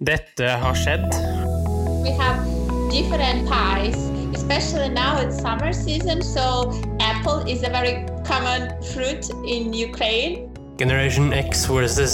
[0.00, 1.12] Dette har skjedd.
[2.00, 2.40] We have
[2.88, 3.98] different pies,
[4.32, 10.48] especially now it's summer season, so apple is a very common fruit in Ukraine.
[10.78, 12.10] Generation X versus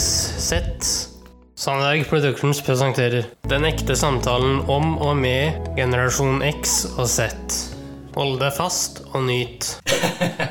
[0.48, 0.66] Z.
[1.54, 7.30] Sandberg Productions presenterer Den ekte samtalen om og med generasjon X og Z.
[8.18, 9.76] Hold deg fast og nyt.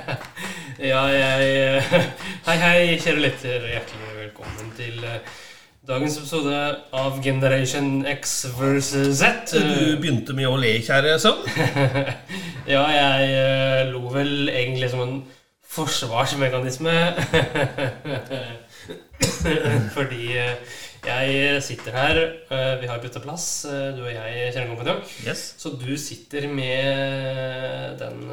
[0.92, 1.84] ja, jeg
[2.48, 3.68] Hei, hei, kjære lytter.
[3.74, 5.20] Hjertelig velkommen til eh,
[5.86, 6.60] dagens episode
[6.98, 9.52] av Generation X versus Z.
[9.54, 11.44] Du begynte med å le, kjære sønn.
[12.74, 15.20] ja, jeg eh, lo vel egentlig som en
[15.76, 16.96] forsvarsmekanisme.
[19.96, 20.58] Fordi eh,
[21.06, 25.06] jeg sitter her, eh, vi har bytta plass, du og jeg, kjære kompanjong.
[25.28, 25.52] Yes.
[25.62, 28.26] Så du sitter med den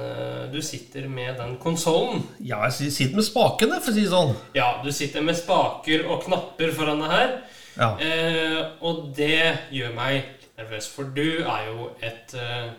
[0.52, 2.24] Du sitter med den konsollen.
[2.40, 4.36] Ja, jeg sitter med spakene, for å si det sånn.
[4.56, 7.40] Ja, du sitter med spaker og knapper foran deg her.
[7.78, 7.94] Ja.
[8.04, 12.72] Eh, og det gjør meg litt nervøs, for du er jo et eh,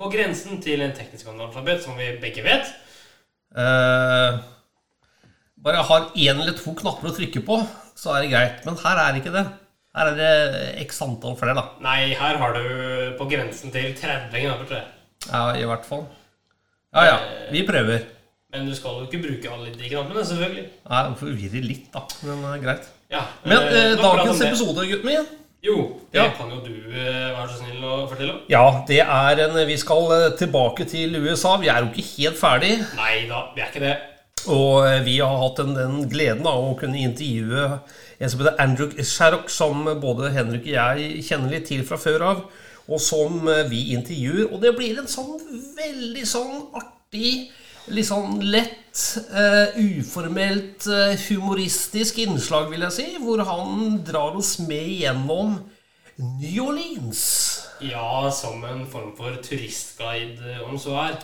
[0.00, 2.70] På grensen til en teknisk analfabet, som vi begge vet.
[3.52, 4.38] Eh,
[5.60, 7.58] bare jeg har én eller to knapper å trykke på,
[7.98, 8.62] så er det greit.
[8.64, 9.42] Men her er det ikke det.
[9.98, 11.66] Her er det x antall flere, da.
[11.84, 12.62] Nei, her har du
[13.18, 14.88] på grensen til 30 knapper, tror jeg.
[15.26, 16.06] Ja, i hvert fall.
[16.96, 17.18] Ja ja,
[17.52, 18.06] vi prøver.
[18.50, 20.64] Men du skal jo ikke bruke alle de knappene, selvfølgelig.
[20.88, 22.06] Nei, forvirrer litt, da.
[22.24, 22.88] Men det er greit.
[23.10, 25.26] Ja, Men eh, eh, dagens episode, gutten min
[25.66, 25.74] Jo,
[26.12, 26.28] det Ja.
[26.38, 28.38] kan jo du eh, være så snill å fortelle om.
[28.48, 31.56] Ja, det er en Vi skal eh, tilbake til USA.
[31.60, 32.70] Vi er jo ikke helt ferdig.
[32.96, 33.96] Nei da, vi er ikke det.
[34.48, 37.66] Og vi har hatt den, den gleden av å kunne intervjue
[38.20, 42.24] en som heter Andrew Sherrock, som både Henrik og jeg kjenner litt til fra før
[42.24, 42.40] av,
[42.88, 43.36] og som
[43.68, 44.46] vi intervjuer.
[44.52, 45.34] Og det blir en sånn
[45.76, 47.50] veldig sånn artig,
[47.88, 49.00] litt sånn lett,
[49.32, 55.56] uh, uformelt, uh, humoristisk innslag, vil jeg si, hvor han drar oss med igjennom
[56.20, 57.22] New Orleans.
[57.80, 61.20] Ja, som en form for turistguide, om så er.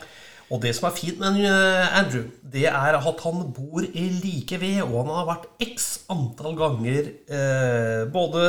[0.46, 4.60] Og det som er fint med eh, Andrew, det er at han bor i like
[4.62, 8.46] ved, og han har vært x antall ganger eh, både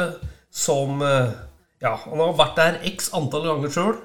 [0.53, 1.33] som eh,
[1.81, 3.97] Ja, han har vært der x antall ganger sjøl,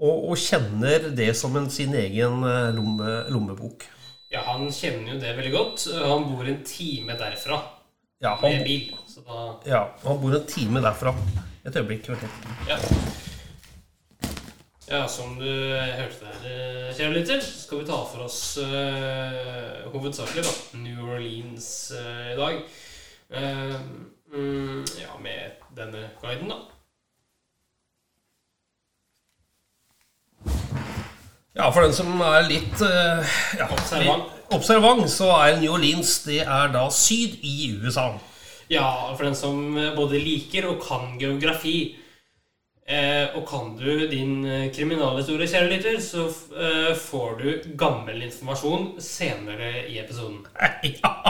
[0.00, 3.84] og, og kjenner det som en, sin egen eh, lomme, lommebok.
[4.32, 5.86] Ja, han kjenner jo det veldig godt.
[6.00, 7.58] Han bor en time derfra
[8.22, 8.92] Ja med bil.
[9.10, 11.14] Så da ja, han bor en time derfra.
[11.66, 12.08] Et øyeblikk.
[12.68, 12.78] Ja.
[14.90, 20.42] Ja, som du hørte der, eh, kjære lytter, skal vi ta for oss uh, hovedsakelig
[20.42, 22.56] da, New Orleans uh, i dag.
[23.30, 23.76] Uh,
[24.34, 26.58] mm, ja, med denne guiden, da.
[31.54, 34.28] Ja, for den som er litt eh, ja, Observant.
[34.30, 38.12] litt observant, så er New Orleans det er da syd i USA.
[38.70, 38.86] Ja,
[39.16, 41.96] for den som eh, både liker og kan geografi.
[42.90, 46.24] Eh, og kan du din eh, kriminalhistorie, kjære lytter, så
[46.54, 50.40] eh, får du gammel informasjon senere i episoden.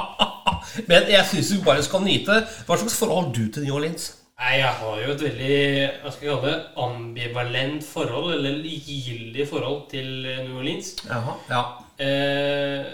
[0.88, 2.42] Men jeg syns du bare skal nyte.
[2.68, 4.12] Hva slags forhold har du til New Orleans?
[4.40, 5.56] Nei, jeg har jo et veldig
[6.00, 10.94] hva skal jeg kalle det, ambivalent forhold, eller gyldig forhold til eh, New Orleans.
[11.04, 11.60] Jaha, ja.
[12.00, 12.86] Eh,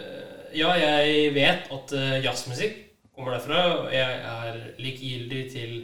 [0.58, 2.80] ja, jeg vet at eh, jazzmusikk
[3.14, 3.60] kommer derfra.
[3.76, 5.76] og Jeg er likegyldig til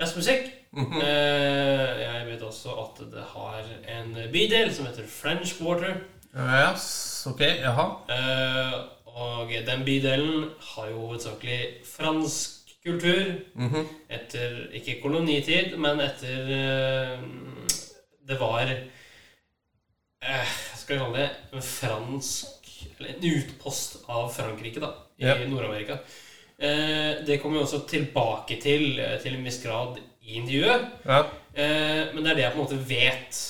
[0.00, 0.52] jazzmusikk.
[0.76, 3.64] eh, jeg vet også at det har
[3.96, 6.02] en bydel som heter French Quarter.
[6.36, 7.88] Yes, ok, jaha.
[8.12, 8.78] Eh,
[9.18, 11.60] og den bydelen har jo hovedsakelig
[11.96, 13.32] fransk kultur.
[14.08, 17.18] Etter ikke kolonitid, men etter eh,
[18.28, 21.28] Det var eh, skal jeg kalle det?
[21.52, 25.44] En fransk Eller en utpost av Frankrike, da, i yep.
[25.50, 25.98] Nord-Amerika.
[26.58, 30.86] Eh, det kommer vi også tilbake til eh, til en viss grad i intervjuet.
[31.06, 31.20] Ja.
[31.54, 33.42] Eh, men det er det jeg på en måte vet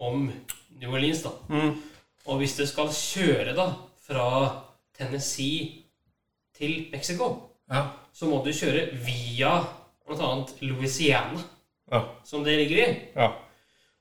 [0.00, 0.30] om
[0.80, 1.22] New Orleans.
[1.24, 1.34] da.
[2.24, 3.66] Og hvis du skal kjøre da
[4.06, 4.28] fra
[4.96, 5.84] Tennessee
[6.56, 7.86] til Mexico, Ja.
[8.12, 9.54] så må du kjøre via
[10.06, 10.30] bl.a.
[10.60, 11.40] Louisiana,
[11.92, 12.02] Ja.
[12.24, 12.88] som det ligger i.
[13.16, 13.30] Ja.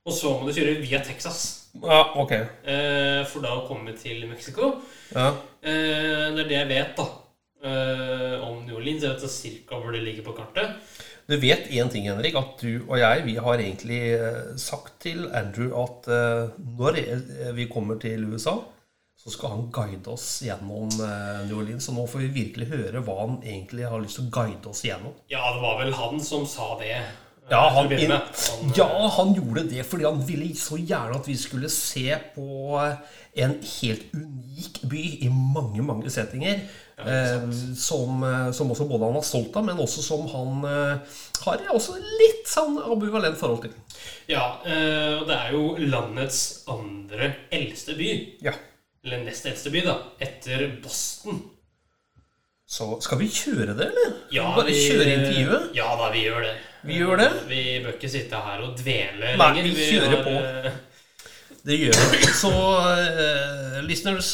[0.05, 2.31] Og så må du kjøre via Texas ja, ok.
[2.33, 4.73] eh, for da å komme til Mexico.
[5.15, 5.29] Ja.
[5.63, 7.05] Eh, det er det jeg vet da
[7.63, 9.03] eh, om New Orleans.
[9.03, 10.75] Jeg vet cirka hvor det ligger på kartet.
[11.27, 15.29] Du vet én ting, Henrik, at du og jeg vi har egentlig eh, sagt til
[15.31, 18.57] Andrew at eh, når eh, vi kommer til USA,
[19.23, 21.85] så skal han guide oss gjennom eh, New Orleans.
[21.87, 24.83] Så nå får vi virkelig høre hva han egentlig har lyst til å guide oss
[24.83, 25.13] gjennom.
[25.31, 26.97] Ja, det var vel han som sa det.
[27.51, 27.89] Ja han.
[27.91, 28.85] Han- ja,
[29.17, 32.79] han gjorde det fordi han ville så gjerne at vi skulle se på
[33.35, 36.61] en helt unik by i mange, mange settinger.
[37.03, 41.15] Eh, som, eh, som også både han var stolt av, men også som han eh,
[41.43, 43.73] har også litt sånn ambivalent forhold til.
[44.31, 48.11] Ja, eh, og det er jo landets andre eldste by.
[48.45, 48.53] Ja.
[49.03, 49.97] Eller nest eldste by, da.
[50.23, 51.41] Etter Boston.
[52.73, 54.13] Så skal vi kjøre det, eller?
[54.31, 55.65] Ja, Bare vi- kjøre intervjuet?
[55.75, 56.53] Ja da, vi gjør det.
[56.83, 57.27] Vi gjør det?
[57.50, 59.63] Vi bør ikke sitte her og dvele Nei, lenger.
[59.63, 60.29] vi kjører har, på.
[60.69, 60.71] eh,
[61.65, 62.23] Det gjør vi.
[62.33, 64.31] Så uh, listeners,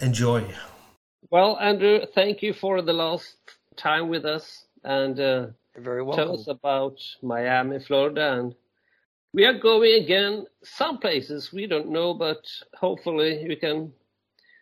[0.00, 0.42] enjoy.
[1.32, 3.36] Well, Andrew, thank you for the last
[3.76, 8.32] time with us and uh, You're very tell us about Miami, Florida.
[8.38, 8.54] And
[9.34, 12.38] we are going again some places we don't know, but
[12.78, 13.92] hopefully we can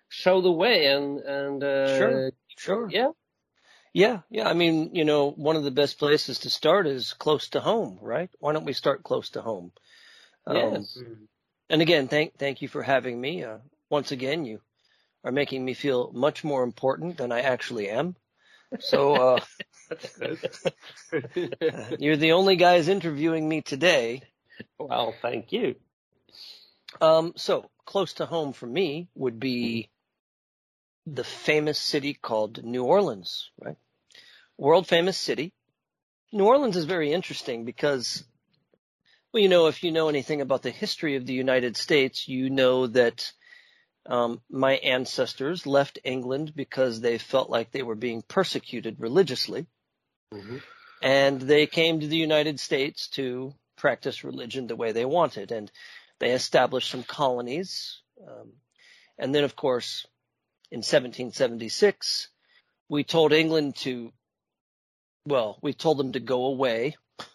[0.09, 2.31] show the way and and uh, Sure.
[2.57, 2.89] Sure.
[2.91, 3.09] yeah.
[3.95, 4.49] Yeah, yeah.
[4.49, 7.99] I mean, you know, one of the best places to start is close to home,
[8.01, 8.31] right?
[8.41, 9.73] Why don't we start close to home?
[10.47, 10.99] Um, Yes.
[11.69, 13.45] And again, thank thank you for having me.
[13.45, 13.59] Uh,
[13.91, 14.61] once again, you
[15.25, 18.17] are making me feel much more important than I actually am.
[18.81, 19.41] So uh,
[21.99, 24.23] you're the only guys interviewing me today.
[24.79, 25.77] Well, thank you.
[27.01, 29.91] Um, so close to home for me would be
[31.07, 33.77] the famous city called New Orleans, right?
[34.59, 35.53] World famous city.
[36.33, 38.25] New Orleans is very interesting because,
[39.33, 42.51] well, you know, if you know anything about the history of the United States, you
[42.51, 43.33] know that
[44.07, 49.67] um, my ancestors left England because they felt like they were being persecuted religiously,
[51.03, 55.71] and they came to the United States to practice religion the way they wanted, and
[56.19, 58.01] they established some colonies.
[58.27, 58.53] Um,
[59.19, 60.07] and then, of course,
[60.71, 62.29] in 1776,
[62.89, 64.13] we told England to,
[65.27, 66.97] well, we told them to go away.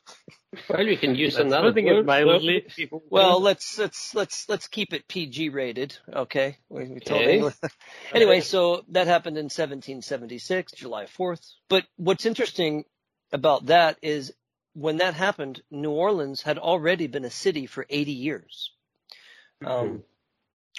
[0.69, 2.05] Well, we can use another word.
[2.05, 2.65] mildly.
[2.75, 6.57] People Well, let's let's let's let's keep it PG rated, okay?
[6.69, 7.35] We, we told Okay.
[7.35, 7.55] England.
[8.13, 11.45] anyway, so that happened in 1776, July 4th.
[11.69, 12.85] But what's interesting
[13.31, 14.33] about that is
[14.77, 18.71] when that happened, New Orleans had already been a city for 80 years.
[19.65, 20.03] Um,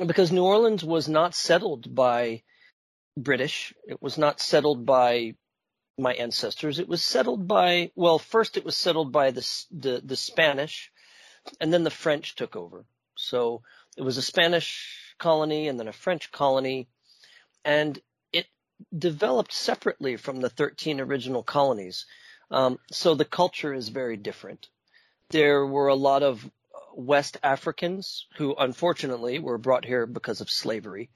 [0.06, 2.44] because New Orleans was not settled by
[3.16, 3.74] British.
[3.88, 5.34] It was not settled by
[5.98, 6.78] my ancestors.
[6.78, 10.92] It was settled by, well, first it was settled by the, the, the Spanish
[11.60, 12.86] and then the French took over.
[13.16, 13.62] So
[13.96, 16.86] it was a Spanish colony and then a French colony
[17.64, 17.98] and
[18.32, 18.46] it
[18.96, 22.06] developed separately from the 13 original colonies.
[22.50, 24.68] Um, so the culture is very different.
[25.30, 26.48] There were a lot of
[26.94, 31.10] West Africans who unfortunately were brought here because of slavery.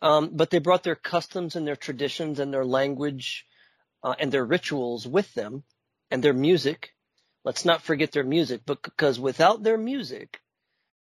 [0.00, 3.46] Um, but they brought their customs and their traditions and their language
[4.02, 5.64] uh, and their rituals with them
[6.10, 6.94] and their music.
[7.44, 10.40] Let's not forget their music, but because without their music,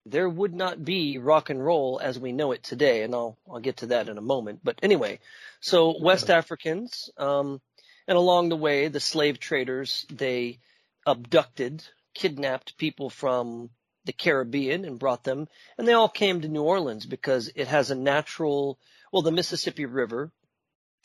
[0.06, 3.04] there would not be rock and roll as we know it today.
[3.04, 4.62] And I'll, I'll get to that in a moment.
[4.63, 5.19] But anyway,
[5.59, 7.59] so West Africans, um,
[8.07, 10.59] and along the way, the slave traders, they
[11.06, 11.83] abducted,
[12.13, 13.69] kidnapped people from
[14.06, 17.92] the Caribbean and brought them, and they all came to New Orleans because it has
[17.92, 18.80] a natural,
[19.12, 20.31] well, the Mississippi River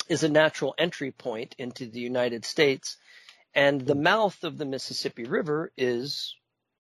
[0.08, 2.96] is a natural entry point into the United States,
[3.54, 6.36] and the mouth of the Mississippi River is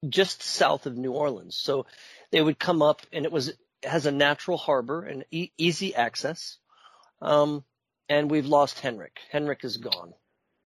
[0.08, 1.56] just south of New Orleans.
[1.56, 1.86] So
[2.30, 5.94] they would come up, and it was it has a natural harbor and e- easy
[5.94, 6.58] access.
[7.20, 7.64] Um,
[8.08, 9.18] and we've lost Henrik.
[9.30, 10.14] Henrik is gone.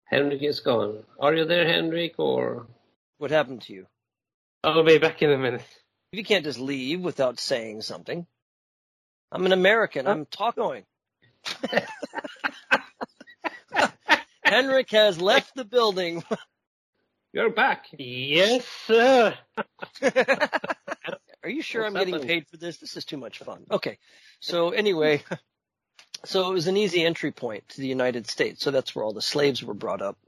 [0.05, 1.03] Henrik is gone.
[1.19, 2.67] Are you there, Henrik, or?
[3.19, 3.87] What happened to you?
[4.63, 5.65] I'll be back in a minute.
[6.13, 8.27] You can't just leave without saying something.
[9.33, 10.07] I'm an American.
[10.07, 10.85] I'm talking.
[14.45, 16.23] Henrik has left the building.
[17.33, 17.87] You're back.
[17.99, 19.35] Yes, sir.
[21.43, 22.79] Are you sure What's I'm getting paid for this?
[22.79, 23.67] This is too much fun.
[23.71, 23.99] Okay.
[24.41, 25.23] So anyway,
[26.27, 28.63] so it was an easy entry point to the United States.
[28.63, 30.19] So that's where all the slaves were brought up.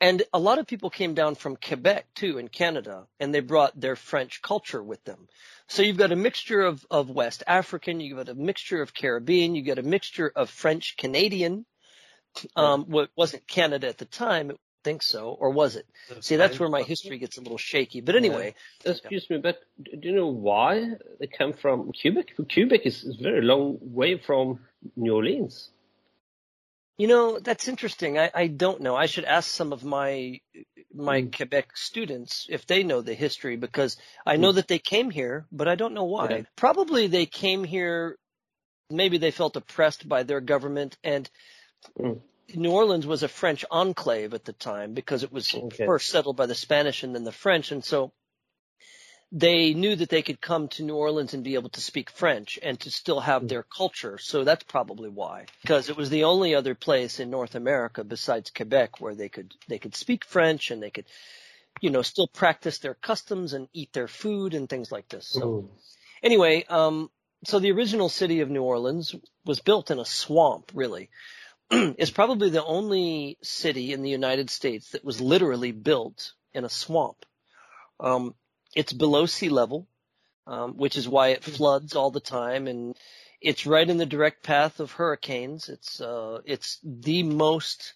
[0.00, 3.78] And a lot of people came down from Quebec too in Canada and they brought
[3.78, 5.28] their French culture with them.
[5.68, 9.54] So you've got a mixture of, of West African, you've got a mixture of Caribbean,
[9.54, 11.66] you've got a mixture of French Canadian.
[12.56, 15.86] Um, what wasn't Canada at the time, I think so, or was it?
[16.20, 18.00] See, that's where my history gets a little shaky.
[18.00, 22.28] But anyway, Excuse me, but do you know why they come from Quebec?
[22.52, 24.60] Quebec is, is very long way from
[24.96, 25.70] New Orleans.
[26.98, 28.18] You know, that's interesting.
[28.18, 28.94] I, I don't know.
[28.94, 30.40] I should ask some of my
[30.92, 33.96] my Quebec students if they know the history because
[34.26, 36.28] I know that they came here, but I don't know why.
[36.30, 36.42] Yeah.
[36.56, 38.16] Probably they came here
[38.90, 41.30] maybe they felt oppressed by their government and
[41.98, 42.20] Mm.
[42.54, 45.84] New Orleans was a French enclave at the time because it was Okay.
[45.86, 47.72] first settled by the Spanish and then the French.
[47.72, 48.12] And so
[49.32, 52.58] they knew that they could come to New Orleans and be able to speak French
[52.62, 54.18] and to still have their culture.
[54.18, 58.50] So that's probably why, because it was the only other place in North America besides
[58.50, 61.06] Quebec where they could, they could speak French and they could,
[61.80, 65.28] you know, still practice their customs and eat their food and things like this.
[65.28, 65.68] So Mm.
[66.22, 67.10] anyway, um,
[67.44, 69.14] so the original city of New Orleans
[69.44, 71.08] was built in a swamp, really.
[71.98, 76.68] it's probably the only city in the United States that was literally built in a
[76.68, 77.24] swamp.
[78.00, 78.34] Um,
[78.74, 79.86] it's below sea level,
[80.48, 82.96] um, which is why it floods all the time, and
[83.40, 85.68] it's right in the direct path of hurricanes.
[85.68, 87.94] It's uh, it's the most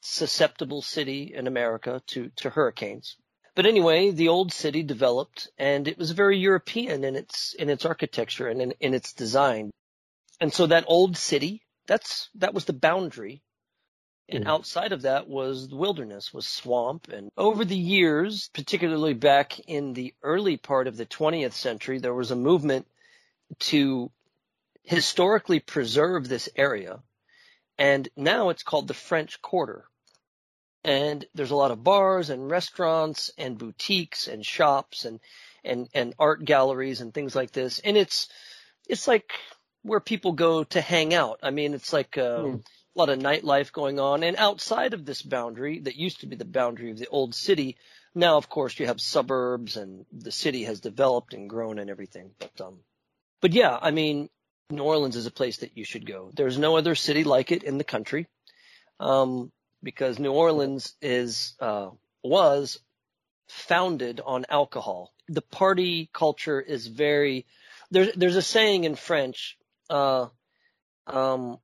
[0.00, 3.16] susceptible city in America to to hurricanes.
[3.54, 7.84] But anyway, the old city developed, and it was very European in its in its
[7.84, 9.70] architecture and in, in its design.
[10.40, 13.42] And so that old city, that's that was the boundary.
[14.28, 14.48] And Mhm.
[14.48, 17.08] outside of that was the wilderness, was swamp.
[17.08, 22.14] And over the years, particularly back in the early part of the 20th century, there
[22.14, 22.86] was a movement
[23.70, 24.12] to
[24.84, 27.02] historically preserve this area.
[27.76, 29.84] And now it's called the French Quarter.
[30.84, 35.18] And there's a lot of bars and restaurants and boutiques and shops and,
[35.64, 37.80] and, and art galleries and things like this.
[37.80, 38.28] And it's,
[38.88, 39.32] it's like
[39.82, 41.40] where people go to hang out.
[41.42, 42.56] I mean, it's like, uh, Hmm.
[42.96, 44.22] a lot of nightlife going on.
[44.24, 47.76] And outside of this boundary that used to be the boundary of the old city,
[48.14, 52.32] now of course you have suburbs and the city has developed and grown and everything.
[52.38, 52.80] But, um,
[53.40, 54.28] but yeah, I mean,
[54.70, 56.30] New Orleans is a place that you should go.
[56.34, 58.26] There's no other city like it in the country.
[58.98, 59.50] Um,
[59.82, 61.90] because New Orleans is, uh,
[62.22, 62.80] was
[63.48, 65.12] founded on alcohol.
[65.28, 67.46] The party culture is very,
[67.90, 69.56] there's, there's a saying in French,
[69.90, 70.28] uh,
[71.06, 71.58] um,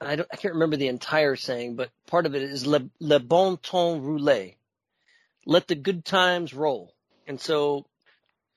[0.00, 3.20] I don't, I can't remember the entire saying, but part of it is le, le
[3.20, 4.56] bon temps roulé.
[5.46, 6.94] Let the good times roll.
[7.26, 7.86] And so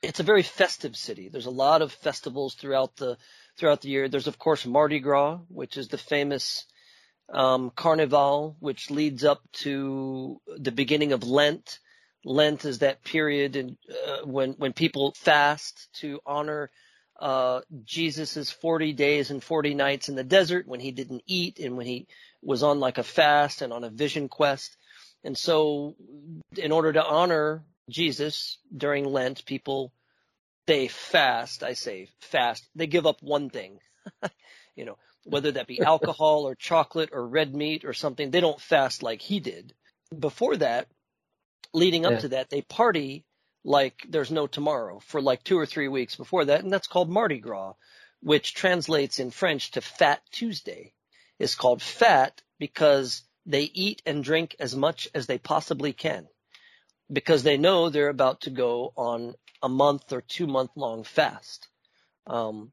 [0.01, 1.29] it's a very festive city.
[1.29, 3.17] There's a lot of festivals throughout the,
[3.57, 4.09] throughout the year.
[4.09, 6.65] There's of course Mardi Gras, which is the famous,
[7.33, 11.79] um, carnival, which leads up to the beginning of Lent.
[12.23, 16.71] Lent is that period in, uh, when, when people fast to honor
[17.19, 21.77] uh, Jesus's 40 days and 40 nights in the desert when he didn't eat and
[21.77, 22.07] when he
[22.41, 24.77] was on like a fast and on a vision quest.
[25.23, 25.95] And so
[26.57, 29.91] in order to honor Jesus during Lent, people,
[30.67, 33.79] they fast, I say fast, they give up one thing,
[34.75, 38.29] you know, whether that be alcohol or chocolate or red meat or something.
[38.29, 39.73] They don't fast like he did.
[40.17, 40.87] Before that,
[41.73, 42.19] leading up Yeah.
[42.19, 43.25] to that, they party
[43.65, 47.09] like there's no tomorrow for like two or three weeks before that, and that's called
[47.09, 47.73] Mardi Gras,
[48.21, 50.93] which translates in French to Fat Tuesday.
[51.39, 56.27] It's called fat because they eat and drink as much as they possibly can
[57.11, 61.67] because they know they're about to go on a month or two month long fast.
[62.27, 62.71] Um,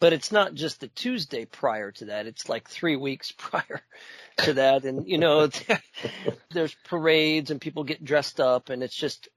[0.00, 2.26] but it's not just the Tuesday prior to that.
[2.26, 3.82] It's like three weeks prior
[4.38, 4.84] to that.
[4.84, 5.48] And, you know,
[6.50, 9.28] there's parades and people get dressed up and it's just,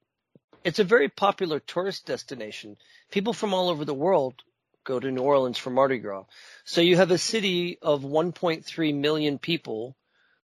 [0.64, 2.78] it's a very popular tourist destination.
[3.12, 4.36] People from all over the world
[4.84, 6.26] go to New Orleans for Mardi Gras.
[6.64, 9.96] So you have a city of 1.3 million people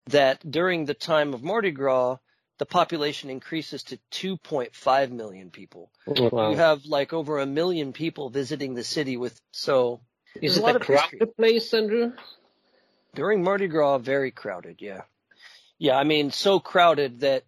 [0.08, 2.18] that during the time of Mardi Gras,
[2.58, 5.92] the population increases to 2.5 million people.
[6.08, 6.52] Oh, Wow.
[6.52, 10.02] You have like over a million people visiting the city with, so
[10.42, 12.14] Is there's it a crowded place, Andrew?
[13.14, 15.02] During Mardi Gras, very crowded, yeah.
[15.80, 17.44] Yeah, I mean, so crowded that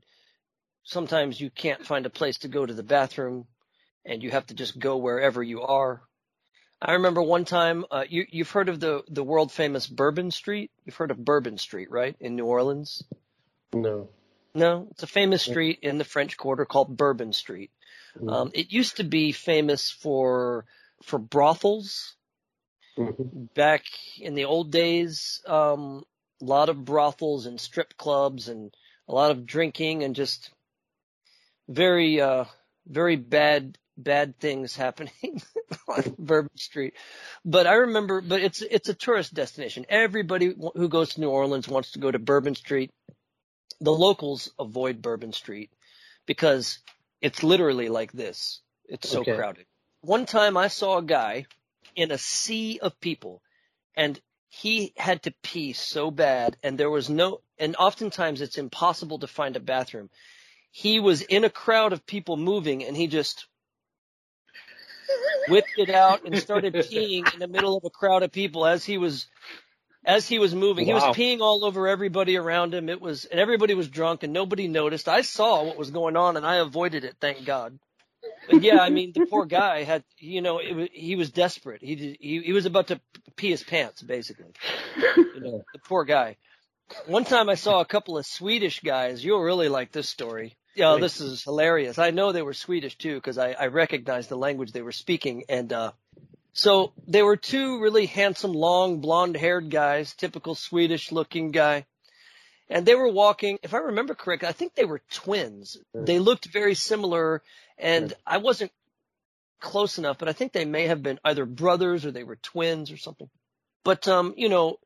[0.89, 3.45] sometimes you can't find a place to go to the bathroom
[4.05, 6.01] and you have to just go wherever you are.
[6.81, 10.71] I remember one time, uh, you, you've heard of the, the world famous Bourbon Street?
[10.85, 12.15] You've heard of Bourbon Street, right?
[12.19, 13.03] In New Orleans?
[13.73, 14.09] No.
[14.55, 17.69] No, it's a famous street in the French Quarter called Bourbon Street.
[18.17, 18.29] Mm-hmm.
[18.29, 20.65] Um, it used to be famous for,
[21.03, 22.15] for brothels
[22.97, 23.53] Mhm.
[23.53, 23.85] back
[24.17, 26.03] in the old days, um,
[26.41, 28.73] a lot of brothels and strip clubs and
[29.07, 30.49] a lot of drinking and just
[31.69, 32.45] very, uh,
[32.87, 35.41] very bad, bad things happening
[35.87, 36.95] on Bourbon Street.
[37.45, 39.85] But I remember, but it's, it's a tourist destination.
[39.87, 42.91] Everybody who goes to New Orleans wants to go to Bourbon Street.
[43.79, 45.71] The locals avoid Bourbon Street
[46.25, 46.79] because
[47.21, 48.61] it's literally like this.
[48.87, 49.35] It's so Okay.
[49.35, 49.65] crowded.
[50.01, 51.45] One time I saw a guy
[51.95, 53.41] in a sea of people
[53.95, 59.19] and he had to pee so bad and there was no and oftentimes it's impossible
[59.19, 60.09] to find a bathroom
[60.71, 63.47] he was in a crowd of people moving and he just
[65.47, 68.85] whipped it out and started peeing in the middle of a crowd of people as
[68.85, 69.27] he was
[70.05, 70.85] as he was moving.
[70.85, 72.89] He was peeing all over everybody around him.
[72.89, 75.09] It was, and everybody was drunk and nobody noticed.
[75.09, 77.77] I saw what was going on and I avoided it, thank God.
[78.49, 81.81] But yeah, I mean, the poor guy had, you know, it was, he was desperate.
[81.81, 82.99] He did, he, he was about to
[83.35, 84.51] pee his pants, basically.
[84.97, 86.37] You know, the poor guy.
[87.05, 89.23] One time I saw a couple of Swedish guys.
[89.23, 90.57] You'll really like this story.
[90.79, 91.01] Yeah, Really?
[91.01, 91.99] this is hilarious.
[91.99, 95.43] I know they were Swedish too because I, I recognized the language they were speaking.
[95.49, 95.91] And, uh,
[96.53, 101.85] so they were two really handsome, long, blonde haired guys, typical Swedish looking guy.
[102.69, 105.77] And they were walking, if I remember correctly, I think they were twins.
[105.93, 107.43] They looked very similar
[107.77, 108.71] and I wasn't
[109.59, 112.89] close enough, but I think they may have been either brothers or they were twins
[112.89, 113.29] or something.
[113.83, 114.77] But, um, you know,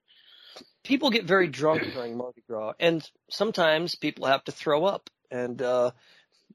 [0.83, 5.61] people get very drunk during Mardi Gras and sometimes people have to throw up and,
[5.61, 5.91] uh,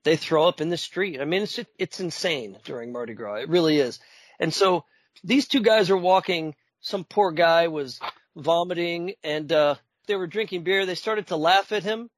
[0.05, 1.21] they throw up in the street.
[1.21, 3.43] I mean, it's, it's insane during Mardi Gras.
[3.43, 3.99] It really is.
[4.39, 4.85] And so
[5.25, 6.55] these two guys are walking.
[6.81, 8.01] Some poor guy was
[8.37, 9.75] vomiting and, uh,
[10.07, 10.87] they were drinking beer.
[10.87, 12.09] They started to laugh at him,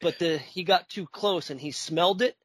[0.00, 2.36] but the, he got too close and he smelled it.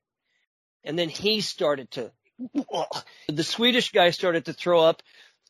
[0.83, 2.12] And then he started to,
[3.27, 5.01] the Swedish guy started to throw up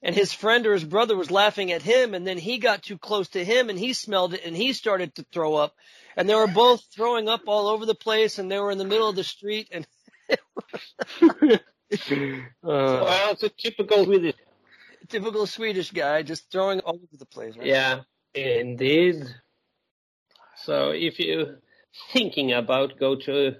[0.04, 2.98] and his friend or his brother was laughing at him and then he got too
[2.98, 5.76] close to him and he smelled it and he started to throw up
[6.16, 8.86] and they were both throwing up all over the place and they were in the
[8.86, 9.88] middle of the street and
[12.64, 14.36] Uh, well, it's a typical Swedish.
[15.10, 17.56] typical Swedish guy just throwing all over the place.
[17.58, 17.68] Right?
[17.68, 18.02] Yeah,
[18.34, 19.24] indeed.
[20.56, 21.60] So if you're
[22.14, 23.56] thinking about go to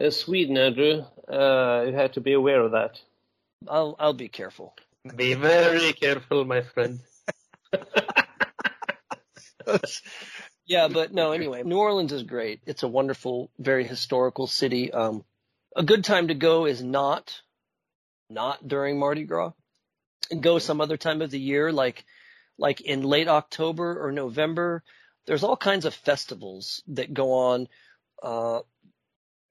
[0.00, 3.00] uh, Sweden, Andrew, uh, you have to be aware of that.
[3.68, 4.74] I'll I'll be careful.
[5.04, 7.00] Be very careful, my friend.
[10.66, 12.62] yeah, but no, anyway, New Orleans is great.
[12.66, 14.90] It's a wonderful, very historical city.
[14.90, 15.22] Um,
[15.76, 17.38] a good time to go is not,
[18.30, 19.52] not during Mardi Gras.
[20.40, 22.06] Go some other time of the year, like,
[22.56, 24.82] like in late October or November.
[25.26, 27.68] There's all kinds of festivals that go on.
[28.22, 28.60] Uh,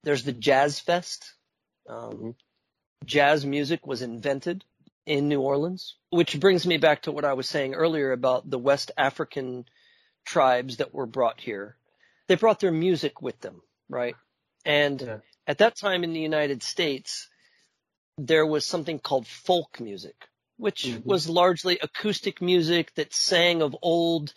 [0.04, 1.36] there's the Jazz Fest.
[1.88, 2.34] Um,
[3.06, 4.64] jazz music was invented
[5.06, 8.60] in New Orleans, which brings me back to what I was saying earlier about the
[8.60, 9.66] West African
[10.26, 11.78] tribes that were brought here.
[12.28, 14.16] They brought their music with them, right?
[14.66, 15.18] And Yeah.
[15.46, 17.28] at that time in the United States,
[18.18, 20.16] there was something called folk music,
[20.58, 21.06] which Mhm.
[21.06, 24.34] was largely acoustic music that sang of old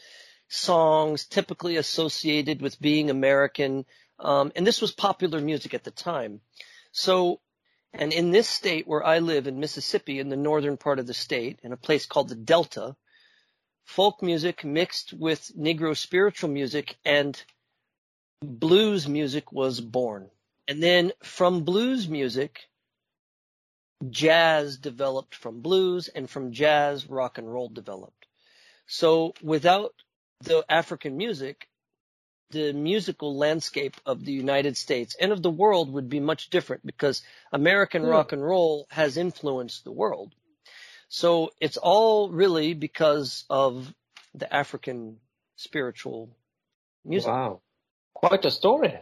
[0.48, 3.84] songs typically associated with being American.
[4.18, 6.40] Um, and this was popular music at the time.
[6.90, 7.40] So,
[7.92, 11.14] and in this state where I live in Mississippi, in the northern part of the
[11.14, 12.96] state, in a place called the Delta,
[13.84, 17.40] folk music mixed with Negro spiritual music and
[18.42, 20.28] blues music was born.
[20.68, 22.68] And then from blues music,
[24.10, 28.26] jazz developed from blues and from jazz, rock and roll developed.
[28.86, 29.94] So without
[30.42, 31.68] the African music,
[32.50, 36.84] the musical landscape of the United States and of the world would be much different
[36.86, 38.08] because American Hmm.
[38.08, 40.34] rock and roll has influenced the world.
[41.08, 43.92] So it's all really because of
[44.34, 45.20] the African
[45.56, 46.36] spiritual
[47.04, 47.28] music.
[47.28, 47.62] Wow,
[48.14, 48.98] quite a story.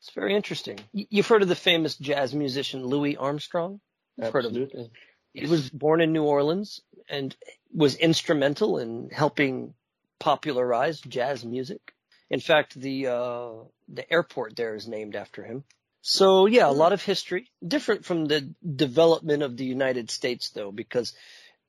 [0.00, 0.78] It's very interesting.
[0.92, 3.80] You've heard of the famous jazz musician Louis Armstrong?
[4.16, 4.62] You've heard of him.
[4.62, 4.90] Absolutely.
[5.34, 7.36] He was born in New Orleans and
[7.72, 9.74] was instrumental in helping
[10.18, 11.94] popularize jazz music.
[12.30, 13.50] In fact, the uh,
[13.88, 15.64] the airport there is named after him.
[16.02, 20.72] So yeah, a lot of history, different from the development of the United States though,
[20.72, 21.12] because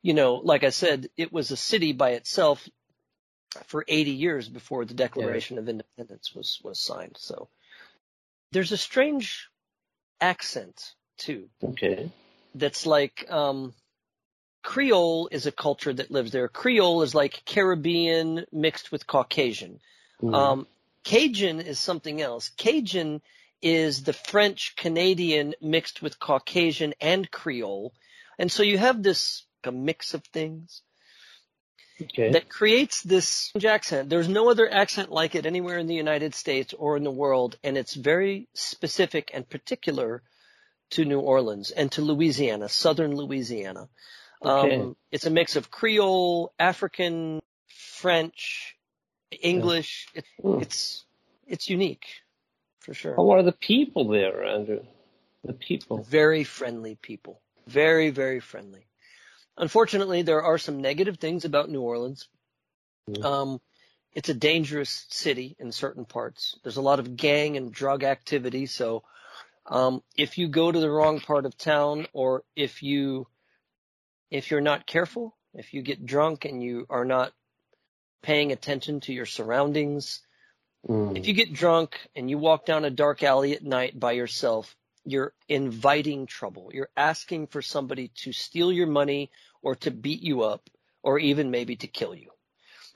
[0.02, 2.68] you know, like I said, it was a city by itself
[3.68, 7.18] for 80 years before the Declaration of Independence was was signed.
[7.20, 7.50] So
[8.52, 9.50] there's a strange
[10.22, 12.12] accent too Okay.
[12.56, 13.74] that's like um
[14.64, 16.48] Creole is a culture that lives there.
[16.48, 19.80] Creole is like Caribbean mixed with Caucasian.
[20.22, 20.36] Mhm.
[20.36, 20.68] Um
[21.04, 22.50] Cajun is something else.
[22.50, 23.22] Cajun
[23.62, 27.94] is the French Canadian mixed with Caucasian and Creole.
[28.38, 30.82] And so you have this a mix of things
[32.02, 32.32] okay.
[32.32, 34.10] that creates this accent.
[34.10, 37.58] There's no other accent like it anywhere in the United States or in the world,
[37.64, 40.24] and it's very specific and particular
[40.92, 43.88] to New Orleans and to Louisiana, southern Louisiana.
[44.44, 44.76] Okay.
[44.76, 48.76] Um, it's a mix of Creole, African, French,
[49.32, 50.08] English.
[50.14, 50.62] It, Hmm.
[50.62, 51.06] It's
[51.48, 52.06] it's unique,
[52.80, 53.16] for sure.
[53.16, 54.84] How are the people there, Andrew?
[55.44, 55.98] The people.
[56.04, 57.42] Very friendly people.
[57.68, 58.86] Very, very friendly.
[59.58, 62.28] Unfortunately, there are some negative things about New Orleans.
[63.10, 63.24] Mhm.
[63.24, 63.62] Um,
[64.14, 66.58] it's a dangerous city in certain parts.
[66.64, 68.66] There's a lot of gang and drug activity.
[68.66, 69.04] So,
[69.66, 73.28] um, if you go to the wrong part of town or if you,
[74.30, 77.34] if you're not careful, if you get drunk and you are not
[78.22, 80.22] paying attention to your surroundings.
[80.88, 81.18] Mm.
[81.18, 84.76] If you get drunk and you walk down a dark alley at night by yourself,
[85.06, 86.70] you're inviting trouble.
[86.74, 89.32] You're asking for somebody to steal your money
[89.62, 90.70] or to beat you up
[91.04, 92.30] or even maybe to kill you.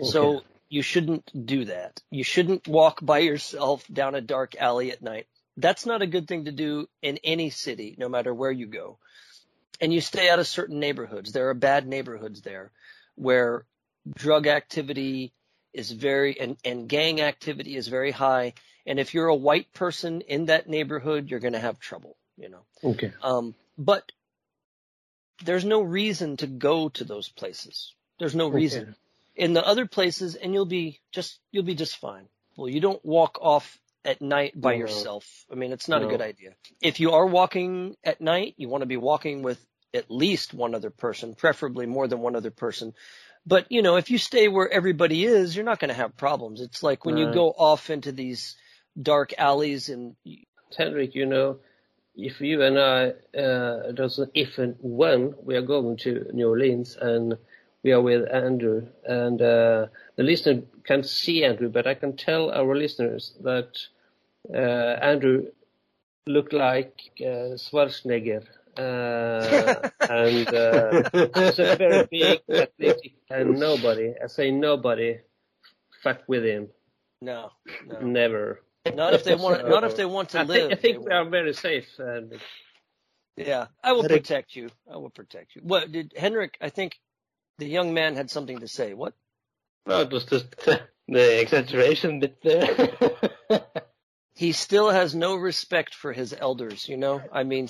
[0.03, 2.01] So you shouldn't do that.
[2.09, 5.27] You shouldn't walk by yourself down a dark alley at night.
[5.57, 8.97] That's not a good thing to do in any city, no matter where you go.
[9.79, 11.31] And you stay out of certain neighborhoods.
[11.31, 12.71] There are bad neighborhoods there
[13.15, 13.65] where
[14.13, 15.33] drug activity
[15.73, 18.53] is very, and, and gang activity is very high.
[18.85, 22.49] And if you're a white person in that neighborhood, you're going to have trouble, you
[22.49, 22.65] know.
[22.83, 23.11] Okay.
[23.21, 24.11] Um, but
[25.43, 27.93] there's no reason to go to those places.
[28.19, 28.83] There's no reason.
[28.83, 28.93] Okay.
[29.35, 32.27] in the other places and you'll be just, you'll be just fine.
[32.55, 34.79] Well, you don't walk off at night by No.
[34.79, 35.45] yourself.
[35.51, 36.53] I mean, it's not a good idea.
[36.79, 39.59] If you are walking at night, you want to be walking with
[39.93, 42.93] at least one other person, preferably more than one other person.
[43.45, 46.61] But, you know, if you stay where everybody is, you're not going to have problems.
[46.61, 48.55] It's like when you go off into these
[48.99, 50.15] dark alleys and
[50.75, 51.57] Henrik, you know,
[52.15, 56.97] if you and I, uh, doesn't if and when we are going to New Orleans
[56.99, 57.37] and
[57.83, 62.49] we are with Andrew, and uh, the listener can't see Andrew, but I can tell
[62.49, 63.77] our listeners that
[64.51, 65.51] uh, Andrew
[66.25, 68.43] looked like uh, Schwarzenegger.
[68.77, 75.19] Uh, and uh, he's a very big athletic, and nobody, I say nobody,
[76.03, 76.69] fuck with him.
[77.21, 77.51] no,
[77.87, 77.99] no.
[78.01, 78.61] Never.
[78.93, 79.67] Not if they want.
[79.67, 80.69] Not if they want to I live.
[80.69, 81.87] think, I think we are very safe.
[81.97, 82.33] And
[83.35, 84.69] Yeah, I will Henrik- protect you.
[84.91, 85.61] I will protect you.
[85.63, 86.57] What did Henrik?
[86.61, 86.99] I think
[87.57, 88.93] the young man had something to say.
[88.93, 89.13] What?
[89.87, 90.55] No, it was just
[91.07, 92.89] the exaggeration bit there.
[94.35, 96.87] He still has no respect for his elders.
[96.87, 97.21] You know.
[97.31, 97.69] I mean,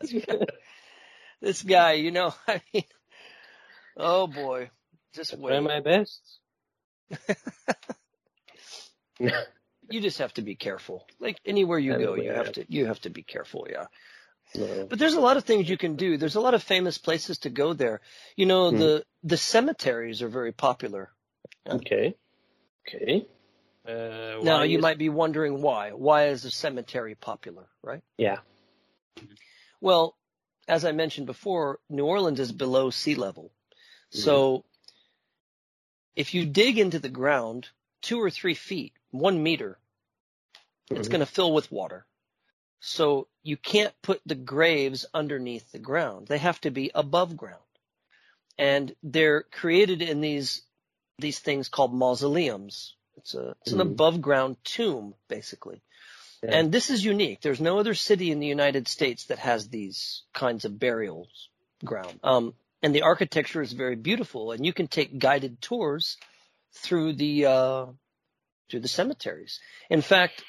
[1.40, 1.92] this guy.
[1.92, 2.34] You know.
[2.48, 2.84] I mean,
[3.96, 4.70] oh boy,
[5.14, 5.62] just try wait.
[5.62, 6.20] my best.
[9.90, 11.06] You just have to be careful.
[11.20, 12.64] Like anywhere you go, you have to.
[12.68, 13.66] You have to be careful.
[13.70, 13.84] Yeah.
[14.54, 14.86] No.
[14.88, 16.16] But there's a lot of things you can do.
[16.16, 18.00] There's a lot of famous places to go there.
[18.36, 18.78] You know, Hmm.
[18.78, 21.12] the the cemeteries are very popular.
[21.68, 22.14] Okay.
[22.88, 23.26] Okay.
[23.86, 25.92] Uh, Now you is- might be wondering why.
[25.92, 28.02] Why is a cemetery popular, right?
[28.16, 28.38] Yeah.
[29.80, 30.16] Well,
[30.66, 33.52] as I mentioned before, New Orleans is below sea level.
[34.10, 34.64] So
[36.16, 37.68] if you dig into the ground
[38.00, 39.78] two or three feet, one meter,
[40.90, 41.10] it's Mhm.
[41.10, 42.06] going to fill with water.
[42.80, 46.28] So you can't put the graves underneath the ground.
[46.28, 47.60] They have to be above ground.
[48.56, 50.62] And they're created in these,
[51.18, 52.94] these things called mausoleums.
[53.16, 53.92] It's a, it's an Mhm.
[53.92, 55.80] above ground tomb, basically.
[56.42, 56.50] Yeah.
[56.58, 57.40] And this is unique.
[57.40, 61.48] There's no other city in the United States that has these kinds of burials
[61.84, 62.20] ground.
[62.22, 66.18] Um, and the architecture is very beautiful and you can take guided tours
[66.72, 67.86] through the, uh,
[68.70, 69.60] through the cemeteries.
[69.88, 70.42] In fact,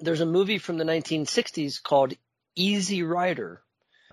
[0.00, 2.14] there's a movie from the 1960s called
[2.54, 3.62] Easy Rider.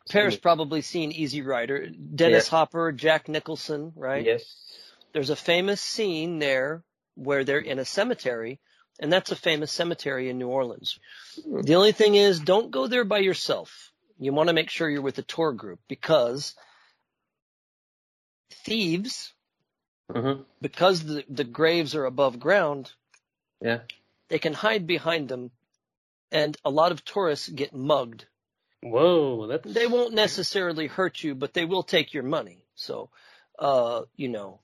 [0.09, 1.87] Paris probably seen Easy Rider.
[1.89, 2.51] Dennis Yeah.
[2.51, 4.25] Hopper, Jack Nicholson, right?
[4.25, 4.55] Yes.
[5.11, 6.83] There's a famous scene there
[7.17, 8.59] where they're in a cemetery,
[8.99, 10.99] and that's a famous cemetery in New Orleans.
[11.63, 13.91] The only thing is, don't go there by yourself.
[14.19, 16.55] You want to make sure you're with a tour group because
[18.51, 19.33] thieves,
[20.09, 20.45] Mhm.
[20.61, 22.93] because the, the graves are above ground,
[23.61, 23.81] Yeah.
[24.29, 25.51] they can hide behind them,
[26.31, 28.25] and a lot of tourists get mugged.
[28.81, 29.47] Whoa.
[29.47, 29.73] That's.
[29.73, 32.65] They won't necessarily hurt you, but they will take your money.
[32.75, 33.09] So,
[33.59, 34.61] uh, you know,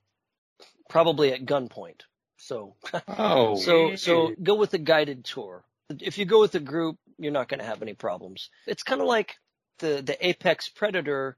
[0.88, 2.02] probably at gunpoint.
[2.36, 2.74] So,
[3.08, 3.56] Oh.
[3.56, 5.64] so, so go with a guided tour.
[6.00, 8.50] If you go with a group, you're not going to have any problems.
[8.66, 9.36] It's kind of like
[9.78, 11.36] the, the apex predator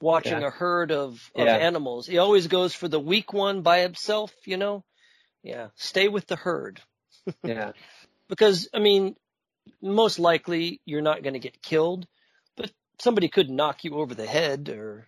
[0.00, 0.48] watching Yeah.
[0.48, 1.56] a herd of, of Yeah.
[1.56, 2.06] animals.
[2.06, 4.84] He always goes for the weak one by himself, you know?
[5.42, 5.68] Yeah.
[5.76, 6.80] Stay with the herd
[7.44, 7.72] Yeah.
[8.28, 9.16] because, I mean,
[9.80, 12.06] most likely you're not going to get killed,
[12.56, 15.06] but somebody could knock you over the head or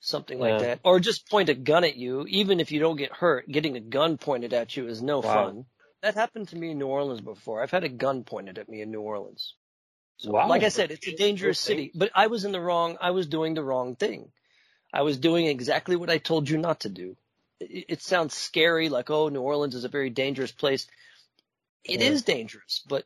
[0.00, 0.58] something like Yeah.
[0.58, 2.26] that, or just point a gun at you.
[2.28, 5.34] Even if you don't get hurt, getting a gun pointed at you is no Wow.
[5.34, 5.66] fun.
[6.02, 7.62] That happened to me in New Orleans before.
[7.62, 9.54] I've had a gun pointed at me in New Orleans.
[10.18, 10.48] So, Wow.
[10.48, 13.26] like I said, it's a dangerous city, but I was in the wrong, I was
[13.26, 14.30] doing the wrong thing.
[14.92, 17.16] I was doing exactly what I told you not to do.
[17.60, 20.86] It, it sounds scary, like, oh, New Orleans is a very dangerous place.
[21.84, 22.34] It is Yeah.
[22.34, 23.04] dangerous, but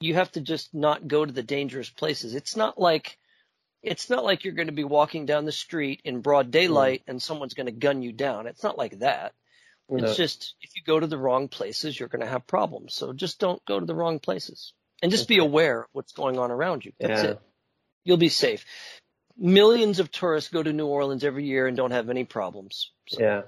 [0.00, 2.34] you have to just not go to the dangerous places.
[2.34, 3.18] It's not like,
[3.82, 7.10] it's not like you're going to be walking down the street in broad daylight mm.
[7.10, 8.46] and someone's going to gun you down.
[8.46, 9.32] It's not like that.
[9.88, 10.04] No.
[10.04, 12.94] It's just if you go to the wrong places, you're going to have problems.
[12.94, 16.38] So just don't go to the wrong places and just be aware of what's going
[16.38, 16.92] on around you.
[17.00, 17.30] That's Yeah.
[17.30, 17.40] it.
[18.04, 18.64] You'll be safe.
[19.36, 22.92] Millions of tourists go to New Orleans every year and don't have any problems.
[23.08, 23.42] So, Yeah.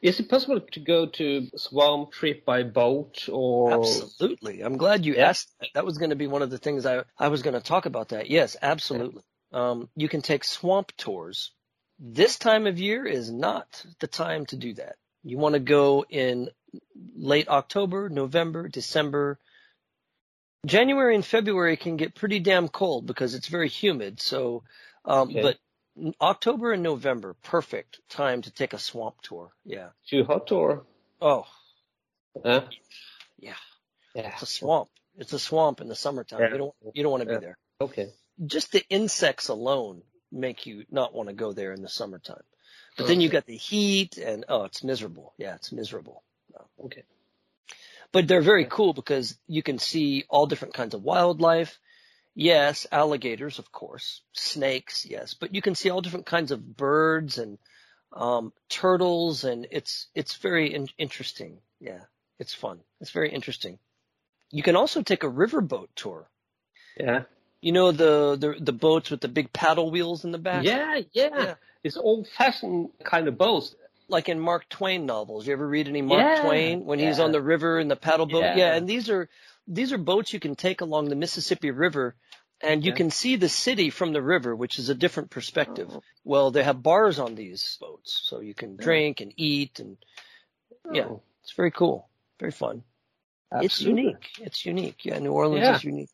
[0.00, 3.72] Is it possible to go to swamp trip by boat or?
[3.72, 4.60] Absolutely.
[4.62, 5.70] I'm glad you asked that.
[5.74, 7.86] That was going to be one of the things I, I was going to talk
[7.86, 8.30] about that.
[8.30, 9.22] Yes, absolutely.
[9.52, 11.52] Um, you can take swamp tours.
[11.98, 14.96] This time of year is not the time to do that.
[15.22, 16.48] You want to go in
[17.16, 19.38] late October, November, December.
[20.66, 24.20] January and February can get pretty damn cold because it's very humid.
[24.20, 24.64] So,
[25.04, 25.40] um, Okay.
[25.42, 25.58] but
[26.20, 29.50] October and November, perfect time to take a swamp tour.
[29.64, 29.88] Yeah.
[30.08, 30.84] Too hot or?
[31.20, 31.46] Oh,
[32.44, 32.62] Huh?
[33.38, 33.54] yeah.
[34.14, 34.28] Yeah.
[34.28, 34.88] It's a swamp.
[35.18, 36.40] It's a swamp in the summertime.
[36.40, 36.52] Yeah.
[36.52, 37.38] You don't you don't want to Yeah.
[37.38, 37.58] be there.
[37.80, 38.10] Okay.
[38.46, 42.42] Just the insects alone make you not want to go there in the summertime.
[42.96, 43.36] But then you Okay.
[43.38, 45.34] got the heat and oh, it's miserable.
[45.38, 46.22] Yeah, it's miserable.
[46.84, 47.04] Okay.
[48.12, 51.78] But they're very cool because you can see all different kinds of wildlife.
[52.34, 57.36] Yes, alligators, of course, snakes, yes, but you can see all different kinds of birds
[57.38, 57.58] and
[58.14, 61.58] um, turtles, and it's it's very in- interesting.
[61.80, 62.00] Yeah,
[62.38, 62.80] it's fun.
[63.00, 63.78] It's very interesting.
[64.50, 66.28] You can also take a riverboat tour.
[66.98, 67.24] Yeah.
[67.60, 70.64] You know the, the the boats with the big paddle wheels in the back.
[70.64, 71.28] Yeah, yeah.
[71.36, 71.54] Yeah.
[71.84, 73.74] It's old-fashioned kind of boats.
[74.08, 75.46] like in Mark Twain novels.
[75.46, 78.26] You ever read any Mark Yeah, Twain when he's on the river in the paddle
[78.26, 78.42] boat?
[78.42, 78.56] Yeah.
[78.56, 79.28] Yeah, and these are
[79.66, 82.14] these are boats you can take along the Mississippi River
[82.62, 82.96] and you Yeah.
[82.96, 85.88] can see the city from the river, which is a different perspective.
[85.90, 86.02] Oh.
[86.24, 89.96] Well, they have bars on these boats, so you can drink and eat and
[90.90, 92.08] yeah, Oh, it's very cool.
[92.38, 92.84] Very fun.
[93.52, 94.30] It's unique.
[94.38, 95.04] It's unique.
[95.04, 95.76] Yeah, New Orleans Yeah.
[95.76, 96.10] is unique.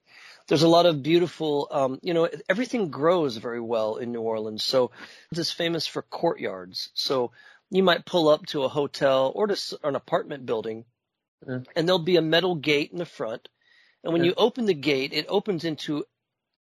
[0.49, 4.65] There's a lot of beautiful, um, you know, everything grows very well in New Orleans.
[4.65, 4.91] So
[5.31, 6.91] it's famous for courtyards.
[6.95, 7.33] So
[7.71, 10.85] you might pull up to a hotel or to an apartment building
[11.47, 11.61] Yeah.
[11.77, 13.49] and there'll be a metal gate in the front.
[14.05, 16.05] And when you open the gate, it opens into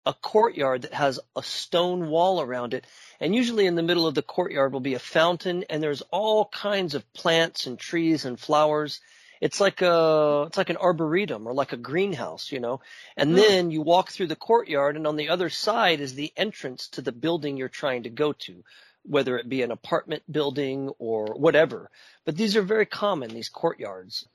[0.06, 2.86] a courtyard that has a stone wall around it.
[3.20, 6.46] And usually in the middle of the courtyard will be a fountain and there's all
[6.46, 9.02] kinds of plants and trees and flowers.
[9.42, 12.82] It's like a, it's like an arboretum or like a greenhouse, you know.
[13.18, 13.38] And Hmm.
[13.38, 17.02] then you walk through the courtyard and on the other side is the entrance to
[17.02, 18.64] the building you're trying to go to,
[19.04, 21.90] whether it be an apartment building or whatever.
[22.26, 24.28] But these are very common, these courtyards.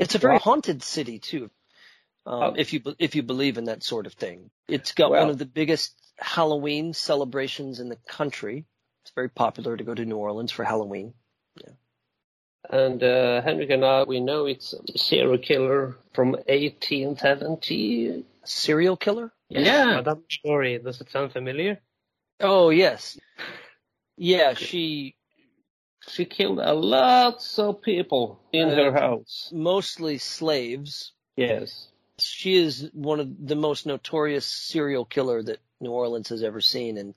[0.00, 0.40] It's a very Wow.
[0.40, 1.50] haunted city too.
[2.26, 2.54] Um, Oh.
[2.56, 5.46] if you if you believe in that sort of thing, it's got one of the
[5.46, 8.66] biggest Halloween celebrations in the country.
[9.04, 11.14] It's very popular to go to New Orleans for Halloween.
[11.56, 11.72] Yeah.
[12.68, 18.24] And uh, Henrik and I, we know it's a serial killer from 1870.
[18.44, 19.32] Serial killer?
[19.48, 19.96] Yeah.
[19.96, 21.80] Madame Story, does it sound familiar?
[22.38, 23.18] Oh yes,
[24.16, 24.54] yeah.
[24.54, 25.14] She
[26.08, 29.50] She killed a lot of people in Uh, her house.
[29.52, 31.12] mostly slaves.
[31.36, 31.88] Yes.
[32.18, 36.98] She is one of the most notorious serial killer that New Orleans has ever seen,
[36.98, 37.14] and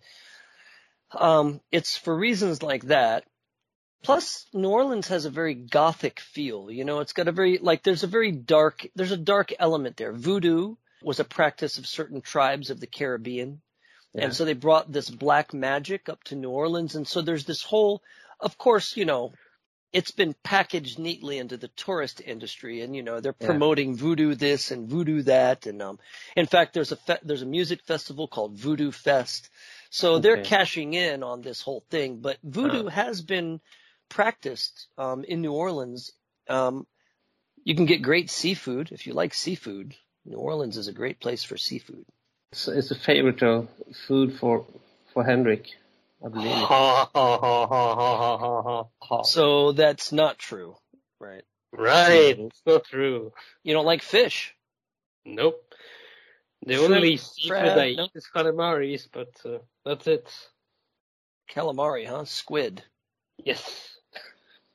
[1.11, 3.25] um, it's for reasons like that.
[4.01, 6.69] Plus, New Orleans has a very gothic feel.
[6.71, 9.97] You know, it's got a very like there's a very dark there's a dark element
[9.97, 10.11] there.
[10.13, 13.61] Voodoo was a practice of certain tribes of the Caribbean.
[14.13, 14.25] Yeah.
[14.25, 16.95] And so they brought this black magic up to New Orleans.
[16.95, 18.01] And so there's this whole,
[18.43, 19.33] of course, you know,
[19.93, 23.47] it's been packaged neatly into the tourist industry and, you know, they're Yeah.
[23.47, 25.67] promoting voodoo this and voodoo that.
[25.67, 25.99] And, um,
[26.35, 29.49] in fact, there's a, fe- there's a music festival called Voodoo Fest.
[29.91, 33.61] So they're cashing in on this whole thing, but voodoo has been
[34.09, 36.11] practiced, um, in New Orleans.
[36.49, 36.87] Um,
[37.63, 39.95] you can get great seafood if you like seafood.
[40.25, 42.05] New Orleans is a great place for seafood.
[42.51, 43.69] It's, it's a favorite of
[44.07, 44.65] food for
[45.13, 45.67] for Henrik,
[49.25, 50.75] So that's not true,
[51.19, 51.43] right?
[51.73, 53.33] Right, it's not true.
[53.63, 54.55] You don't like fish.
[55.25, 55.61] Nope.
[56.65, 60.33] The Shrimp, only seafood I eat is calamari, but uh, that's it.
[61.51, 62.23] Calamari, huh?
[62.23, 62.81] Squid.
[63.37, 63.97] Yes.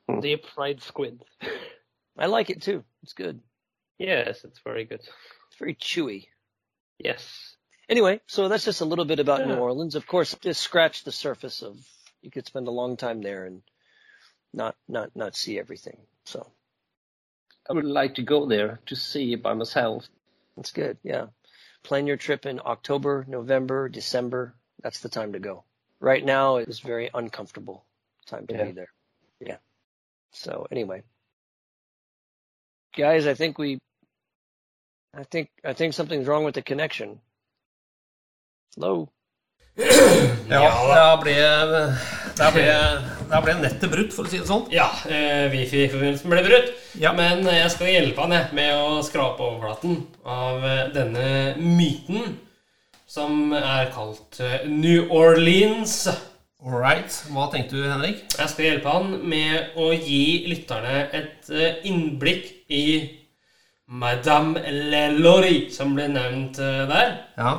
[0.08, 0.20] Hmm.
[0.20, 1.24] Deep fried squid.
[2.18, 2.84] I like it too.
[3.02, 3.40] It's good.
[3.98, 5.00] Yes, it's very good.
[5.00, 6.26] It's very chewy.
[6.98, 7.56] Yes.
[7.88, 9.94] Anyway, so that's just a little bit about New Orleans.
[9.94, 11.78] Of course, just scratch the surface of
[12.20, 13.62] you could spend a long time there and
[14.52, 15.98] not not not see everything.
[16.24, 16.46] So
[17.68, 20.06] I would like to go there to see by myself.
[20.56, 20.98] that's good.
[21.02, 21.26] Yeah.
[21.82, 24.54] Plan your trip in October, November, December.
[24.82, 25.64] That's the time to go.
[26.00, 27.84] Right now is very uncomfortable
[28.26, 28.64] time to Yeah.
[28.64, 28.92] be there.
[29.40, 29.58] Yeah.
[30.32, 31.04] So anyway.
[32.96, 33.78] Guys, I think we
[35.14, 37.20] I think I think something's wrong with the connection.
[38.78, 39.08] Hello?
[40.48, 41.34] Ja, da ble,
[42.38, 42.66] da ble,
[43.28, 44.68] da ble nettet brutt, for å si det sånn.
[44.72, 46.68] Ja, eh, wifi-forbindelsen ble brutt.
[46.96, 47.10] Ja.
[47.16, 51.26] Men jeg skal hjelpe han jeg, med å skrape overflaten av eh, denne
[51.58, 52.38] myten
[53.10, 56.04] som er kalt eh, New Orleans
[56.62, 57.18] All right.
[57.34, 58.22] Hva tenkte du, Henrik?
[58.38, 62.86] Jeg skal hjelpe han med å gi lytterne et eh, innblikk i
[63.90, 64.62] Madame
[64.94, 67.18] Lelori, som ble nevnt der.
[67.34, 67.58] Ja.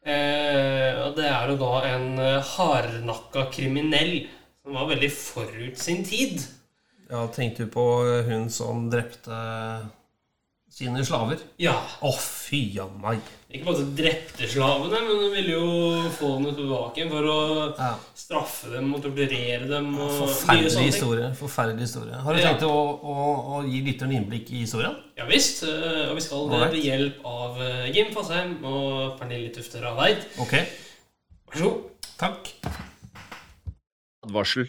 [0.00, 4.14] Eh, og det er jo da en eh, hardnakka kriminell
[4.62, 6.40] som var veldig forut sin tid.
[7.10, 7.84] ja tenkte du på
[8.28, 9.36] hun som drepte
[10.70, 11.40] sine slaver?
[11.60, 11.74] Ja.
[12.06, 13.20] Å, fy a meg.
[13.50, 17.38] Ikke bare drepte slavene, men hun ville jo få dem tilbake for å
[17.76, 17.88] Ja.
[18.14, 19.88] straffe dem og torturere dem.
[19.98, 21.32] og Forferdelig historie.
[21.34, 22.14] Forferdelig historie.
[22.14, 22.52] Har du Ja.
[22.54, 23.16] tenkt å, å,
[23.58, 24.94] å gi lytteren innblikk i historien?
[25.18, 25.62] Ja visst.
[25.64, 30.22] eh, Og vi skal det ved hjelp av eh, Jim Fasheim og Pernille Tufte Raveid.
[30.38, 30.54] Ok.
[31.50, 31.82] Vær så god.
[32.18, 32.54] Takk.
[34.24, 34.68] Advarsel.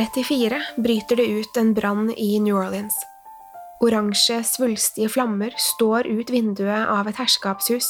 [0.00, 2.94] 1834 bryter det ut en brann i New Orleans.
[3.80, 7.88] Oransje, svulstige flammer står ut vinduet av et herskapshus.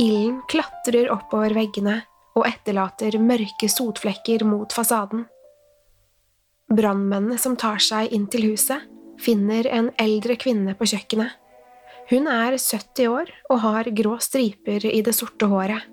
[0.00, 1.98] Ilden klatrer oppover veggene
[2.34, 5.26] og etterlater mørke sotflekker mot fasaden.
[6.72, 8.80] Brannmennene som tar seg inn til huset,
[9.20, 11.36] finner en eldre kvinne på kjøkkenet.
[12.08, 15.84] Hun er 70 år og har grå striper i det sorte håret.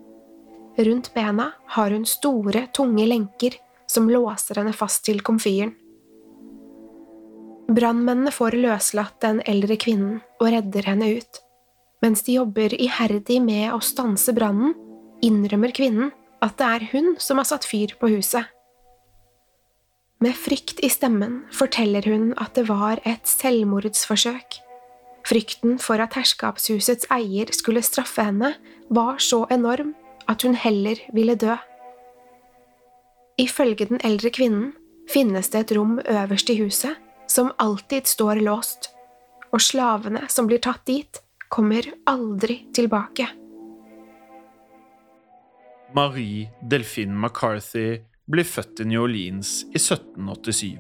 [0.80, 3.60] Rundt bena har hun store, tunge lenker
[3.92, 5.76] som låser henne fast til komfyren.
[7.72, 11.42] Brannmennene får løslatt den eldre kvinnen og redder henne ut.
[12.04, 14.74] Mens de jobber iherdig med å stanse brannen,
[15.24, 16.10] innrømmer kvinnen
[16.42, 18.50] at det er hun som har satt fyr på huset.
[20.22, 24.60] Med frykt i stemmen forteller hun at det var et selvmordsforsøk.
[25.26, 28.56] Frykten for at herskapshusets eier skulle straffe henne,
[28.90, 29.94] var så enorm
[30.30, 31.56] at hun heller ville dø.
[33.42, 34.72] Ifølge den eldre kvinnen
[35.10, 37.00] finnes det et rom øverst i huset
[37.32, 38.92] som alltid står låst,
[39.52, 43.28] og slavene som blir tatt dit, kommer aldri tilbake.
[45.96, 48.02] Marie Delphine McCarthy
[48.32, 50.80] blir født i New Orleans i 1787.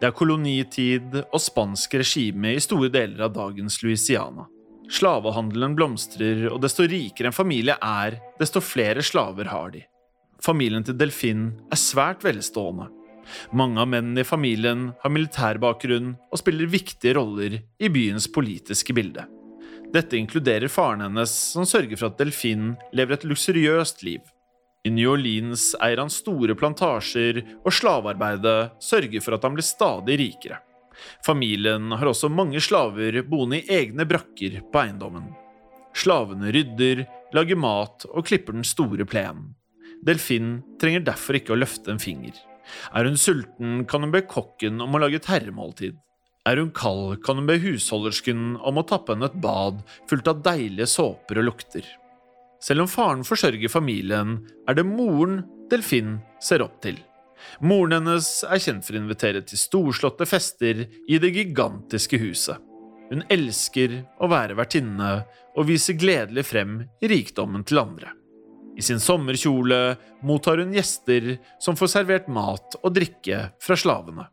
[0.00, 4.48] Det er kolonitid og spansk regime i store deler av dagens Louisiana.
[4.90, 9.84] Slavehandelen blomstrer, og desto rikere en familie er, desto flere slaver har de.
[10.44, 12.90] Familien til Delfin er svært velstående.
[13.56, 19.24] Mange av mennene i familien har militærbakgrunn og spiller viktige roller i byens politiske bilde.
[19.94, 24.22] Dette inkluderer faren hennes, som sørger for at Delfin lever et luksuriøst liv.
[24.86, 30.18] I New Orleans eier han store plantasjer, og slavearbeidet sørger for at han blir stadig
[30.20, 30.60] rikere.
[31.26, 35.28] Familien har også mange slaver boende i egne brakker på eiendommen.
[35.96, 39.54] Slavene rydder, lager mat og klipper den store plenen.
[40.04, 42.36] Delfin trenger derfor ikke å løfte en finger.
[42.94, 45.96] Er hun sulten, kan hun be kokken om å lage et herremåltid.
[46.46, 49.80] Er hun kald, kan hun be husholdersken om å tappe henne et bad
[50.10, 51.86] fullt av deilige såper og lukter.
[52.62, 56.98] Selv om faren forsørger familien, er det moren Delfin ser opp til.
[57.60, 62.62] Moren hennes er kjent for å invitere til storslåtte fester i det gigantiske huset.
[63.10, 65.10] Hun elsker å være vertinne
[65.56, 68.14] og viser gledelig frem rikdommen til andre.
[68.76, 74.26] I sin sommerkjole mottar hun gjester som får servert mat og drikke fra slavene.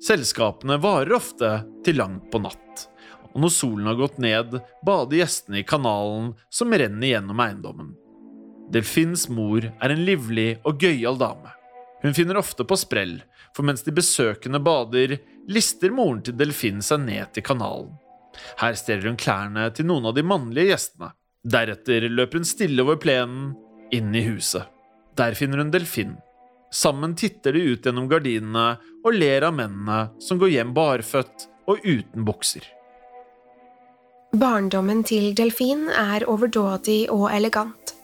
[0.00, 1.50] Selskapene varer ofte
[1.84, 2.86] til langt på natt,
[3.34, 7.92] og når solen har gått ned, bader gjestene i kanalen som renner gjennom eiendommen.
[8.72, 11.52] Delfins mor er en livlig og gøyal dame.
[12.00, 13.18] Hun finner ofte på sprell,
[13.52, 15.18] for mens de besøkende bader,
[15.50, 17.92] lister moren til Delfin seg ned til kanalen.
[18.62, 21.10] Her stjeler hun klærne til noen av de mannlige gjestene.
[21.40, 23.54] Deretter løper hun stille over plenen,
[23.90, 24.68] inn i huset.
[25.16, 26.18] Der finner hun Delfin.
[26.70, 31.80] Sammen titter de ut gjennom gardinene og ler av mennene som går hjem barføtt og
[31.82, 32.62] uten bukser.
[34.30, 37.96] Barndommen til Delfin er overdådig og elegant.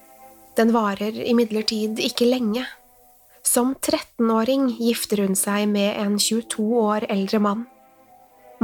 [0.58, 2.64] Den varer imidlertid ikke lenge.
[3.46, 7.66] Som 13-åring gifter hun seg med en 22 år eldre mann.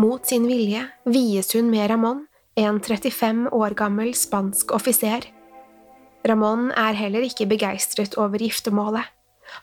[0.01, 2.25] Mot sin vilje vies hun med Ramón,
[2.57, 5.25] en 35 år gammel spansk offiser.
[6.29, 9.09] Ramón er heller ikke begeistret over giftermålet.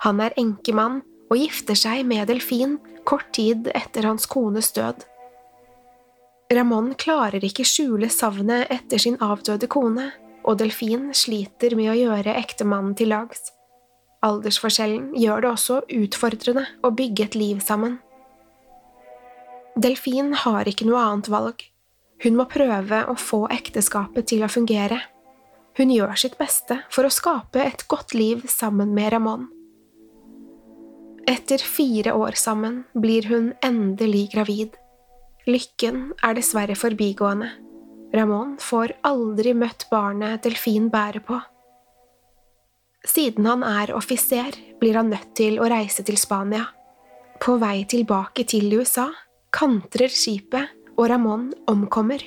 [0.05, 2.77] Han er enkemann og gifter seg med Delfin
[3.07, 5.05] kort tid etter hans kones død.
[6.53, 10.09] Ramón klarer ikke skjule savnet etter sin avdøde kone,
[10.43, 13.51] og Delfin sliter med å gjøre ektemannen til lags.
[14.25, 17.99] Aldersforskjellen gjør det også utfordrende å bygge et liv sammen.
[19.79, 21.61] Delfin har ikke noe annet valg.
[22.24, 24.99] Hun må prøve å få ekteskapet til å fungere.
[25.80, 29.47] Hun gjør sitt beste for å skape et godt liv sammen med Ramón.
[31.30, 34.76] Etter fire år sammen blir hun endelig gravid.
[35.47, 37.51] Lykken er dessverre forbigående.
[38.13, 41.38] Ramón får aldri møtt barnet Delfin bærer på.
[43.05, 44.51] Siden han er offiser,
[44.82, 46.65] blir han nødt til å reise til Spania.
[47.39, 49.07] På vei tilbake til USA
[49.55, 52.20] kantrer skipet, og Ramón omkommer.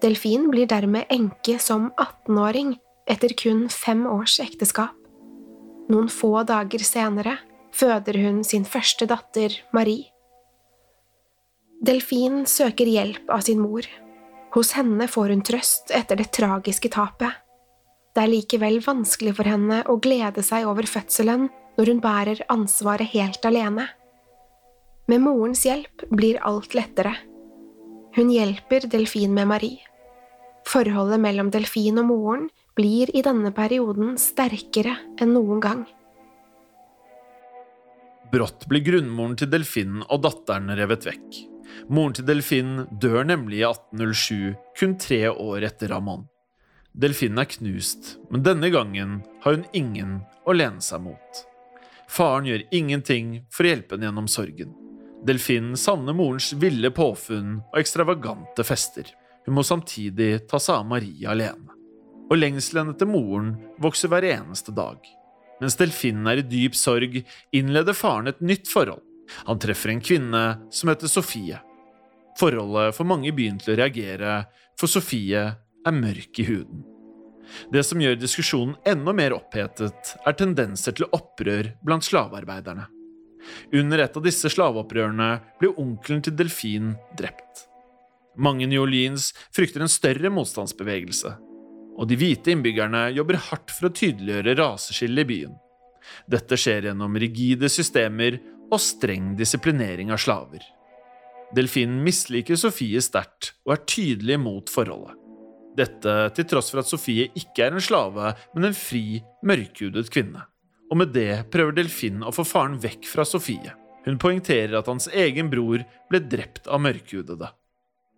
[0.00, 2.74] Delfin blir dermed enke som 18-åring
[3.08, 4.96] etter kun fem års ekteskap.
[5.92, 7.36] Noen få dager senere
[7.76, 10.08] føder hun sin første datter, Marie.
[11.84, 13.84] Delfin søker hjelp av sin mor.
[14.54, 17.34] Hos henne får hun trøst etter det tragiske tapet.
[18.14, 23.12] Det er likevel vanskelig for henne å glede seg over fødselen når hun bærer ansvaret
[23.12, 23.88] helt alene.
[25.10, 27.16] Med morens hjelp blir alt lettere.
[28.14, 29.82] Hun hjelper Delfin med Marie.
[30.70, 32.44] Forholdet mellom Delfin og moren
[32.78, 35.82] blir i denne perioden sterkere enn noen gang.
[38.30, 41.40] Brått blir grunnmoren til Delfin og datteren revet vekk.
[41.90, 46.28] Moren til Delfin dør nemlig i 1807, kun tre år etter Ramón.
[46.94, 51.44] Delfinen er knust, men denne gangen har hun ingen å lene seg mot.
[52.06, 54.83] Faren gjør ingenting for å hjelpe henne gjennom sorgen.
[55.24, 59.08] Delfinen savner morens ville påfunn og ekstravagante fester.
[59.46, 61.72] Hun må samtidig ta seg av Marie alene.
[62.28, 64.98] Og lengselen etter moren vokser hver eneste dag.
[65.60, 67.20] Mens delfinen er i dyp sorg,
[67.56, 69.00] innleder faren et nytt forhold.
[69.48, 71.60] Han treffer en kvinne som heter Sofie.
[72.40, 74.42] Forholdet får mange i byen til å reagere,
[74.76, 76.82] for Sofie er mørk i huden.
[77.72, 82.88] Det som gjør diskusjonen enda mer opphetet, er tendenser til opprør blant slavearbeiderne.
[83.74, 85.30] Under et av disse slaveopprørene
[85.60, 87.66] ble onkelen til Delfin drept.
[88.36, 91.34] Mange New Orleans frykter en større motstandsbevegelse,
[91.94, 95.58] og de hvite innbyggerne jobber hardt for å tydeliggjøre raseskillet i byen.
[96.30, 98.40] Dette skjer gjennom rigide systemer
[98.72, 100.64] og streng disiplinering av slaver.
[101.54, 105.14] Delfinen misliker Sofie sterkt og er tydelig mot forholdet.
[105.74, 110.44] Dette til tross for at Sofie ikke er en slave, men en fri, mørkhudet kvinne.
[110.94, 113.72] Og med det prøver Delfin å få faren vekk fra Sofie.
[114.04, 117.48] Hun poengterer at hans egen bror ble drept av mørkhudede.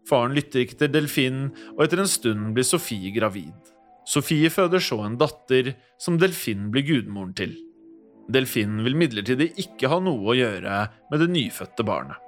[0.07, 1.39] Faren lytter ikke til Delfin,
[1.73, 3.55] og etter en stund blir Sofie gravid.
[4.07, 7.57] Sofie føder så en datter, som Delfin blir gudmoren til.
[8.29, 12.21] Delfin vil midlertidig ikke ha noe å gjøre med det nyfødte barnet.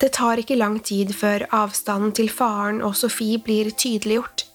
[0.00, 4.48] Det tar ikke lang tid før avstanden til faren og Sofie blir tydeliggjort.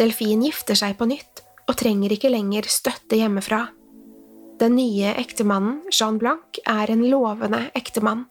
[0.00, 3.66] Delfin gifter seg på nytt og trenger ikke lenger støtte hjemmefra.
[4.56, 8.24] Den nye ektemannen, Jean Blanc, er en lovende ektemann.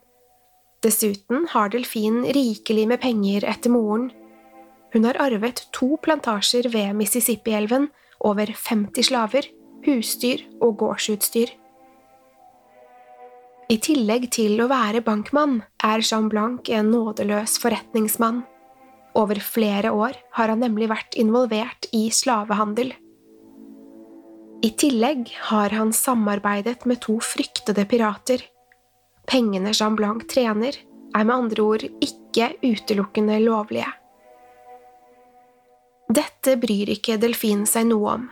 [0.82, 4.08] Dessuten har Delfin rikelig med penger etter moren.
[4.94, 7.92] Hun har arvet to plantasjer ved Mississippi-elven,
[8.26, 9.52] over 50 slaver,
[9.86, 11.54] husdyr og gårdsutstyr.
[13.70, 18.44] I tillegg til å være bankmann er Jean Blanc en nådeløs forretningsmann.
[19.14, 22.96] Over flere år har han nemlig vært involvert i slavehandel.
[24.64, 28.41] I tillegg har han samarbeidet med to fryktede pirater.
[29.28, 30.78] Pengene Jean Blanc trener,
[31.16, 33.88] er med andre ord ikke utelukkende lovlige.
[36.12, 38.30] Dette bryr ikke Delfin seg noe om.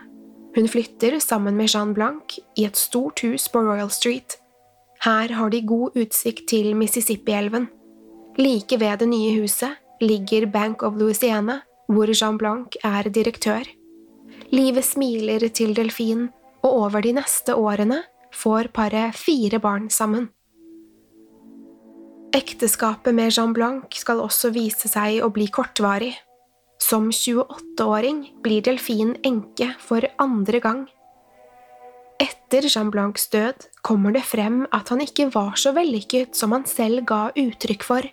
[0.54, 4.38] Hun flytter sammen med Jean Blanc i et stort hus på Royal Street
[5.04, 7.66] her har de god utsikt til Mississippi-elven.
[8.40, 13.68] Like ved det nye huset ligger Bank of Louisiana, hvor Jean Blanc er direktør.
[14.54, 16.28] Livet smiler til Delfin,
[16.62, 20.28] og over de neste årene får paret fire barn sammen.
[22.34, 26.12] Ekteskapet med Jean Blanc skal også vise seg å bli kortvarig.
[26.82, 30.84] Som 28-åring blir Delfin enke for andre gang.
[32.22, 36.66] Etter Jean Blancs død kommer det frem at han ikke var så vellykket som han
[36.70, 38.06] selv ga uttrykk for.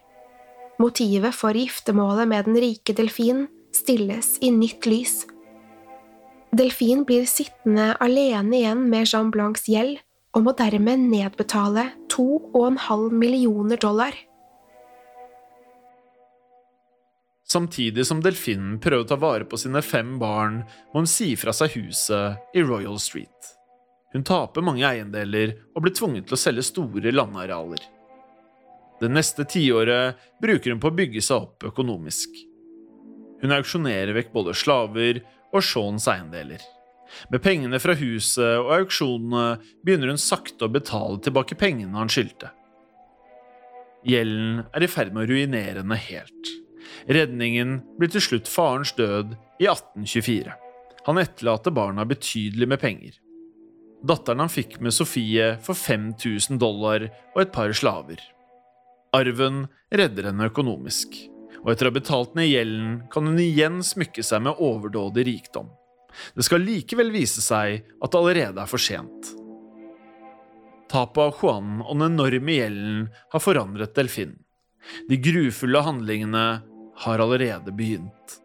[0.82, 5.20] Motivet for giftermålet med den rike delfin stilles i nytt lys.
[6.52, 10.02] Delfin blir sittende alene igjen med Jean Blancs gjeld
[10.36, 14.16] og må dermed nedbetale 2,5 millioner dollar.
[17.52, 21.52] Samtidig som delfinen prøver å ta vare på sine fem barn, må hun si fra
[21.56, 23.56] seg huset i Royal Street.
[24.12, 27.84] Hun taper mange eiendeler og blir tvunget til å selge store landarealer.
[28.99, 32.36] Det neste tiåret bruker hun på å bygge seg opp økonomisk.
[33.41, 36.64] Hun auksjonerer vekk både slaver og Seans eiendeler.
[37.32, 42.54] Med pengene fra huset og auksjonene begynner hun sakte å betale tilbake pengene han skyldte.
[44.08, 46.54] Gjelden er i ferd med å ruinere henne helt.
[47.12, 50.56] Redningen blir til slutt farens død i 1824.
[51.08, 53.18] Han etterlater barna betydelig med penger.
[54.02, 58.22] Datteren han fikk med Sofie for 5000 dollar og et par slaver.
[59.14, 61.14] Arven redder henne økonomisk,
[61.62, 65.70] og etter å ha betalt ned gjelden kan hun igjen smykke seg med overdådig rikdom.
[66.36, 69.36] Det skal likevel vise seg at det allerede er for sent.
[70.91, 74.34] Tapet av Juan og den enorme gjelden har forandret Delfin.
[75.07, 76.45] De grufulle handlingene
[77.05, 78.41] har allerede begynt.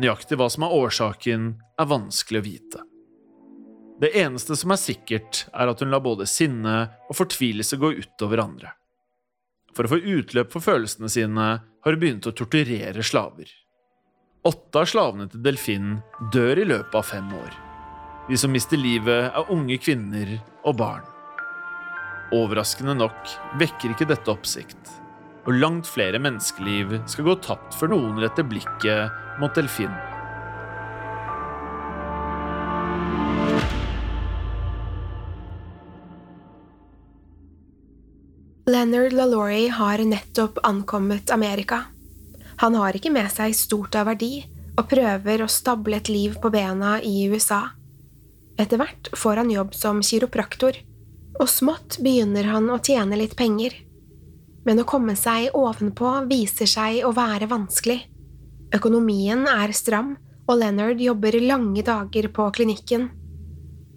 [0.00, 2.84] Nøyaktig hva som er årsaken, er vanskelig å vite.
[4.00, 6.76] Det eneste som er sikkert, er at hun lar både sinne
[7.10, 8.72] og fortvilelse gå utover andre.
[9.76, 11.50] For å få utløp for følelsene sine
[11.82, 13.50] har begynt å torturere slaver.
[14.46, 16.00] Åtte av slavene til delfinen
[16.34, 17.52] dør i løpet av fem år.
[18.28, 21.06] De som mister livet, er unge kvinner og barn.
[22.32, 24.94] Overraskende nok vekker ikke dette oppsikt,
[25.44, 30.11] og langt flere menneskeliv skal gå tapt før noen retter blikket mot Delfin.
[38.82, 41.84] Leonard LaLaurie har nettopp ankommet Amerika.
[42.56, 44.40] Han har ikke med seg stort av verdi
[44.74, 47.60] og prøver å stable et liv på bena i USA.
[48.58, 50.74] Etter hvert får han jobb som kiropraktor,
[51.38, 53.78] og smått begynner han å tjene litt penger.
[54.66, 58.00] Men å komme seg ovenpå viser seg å være vanskelig.
[58.74, 60.16] Økonomien er stram,
[60.50, 63.12] og Leonard jobber lange dager på klinikken.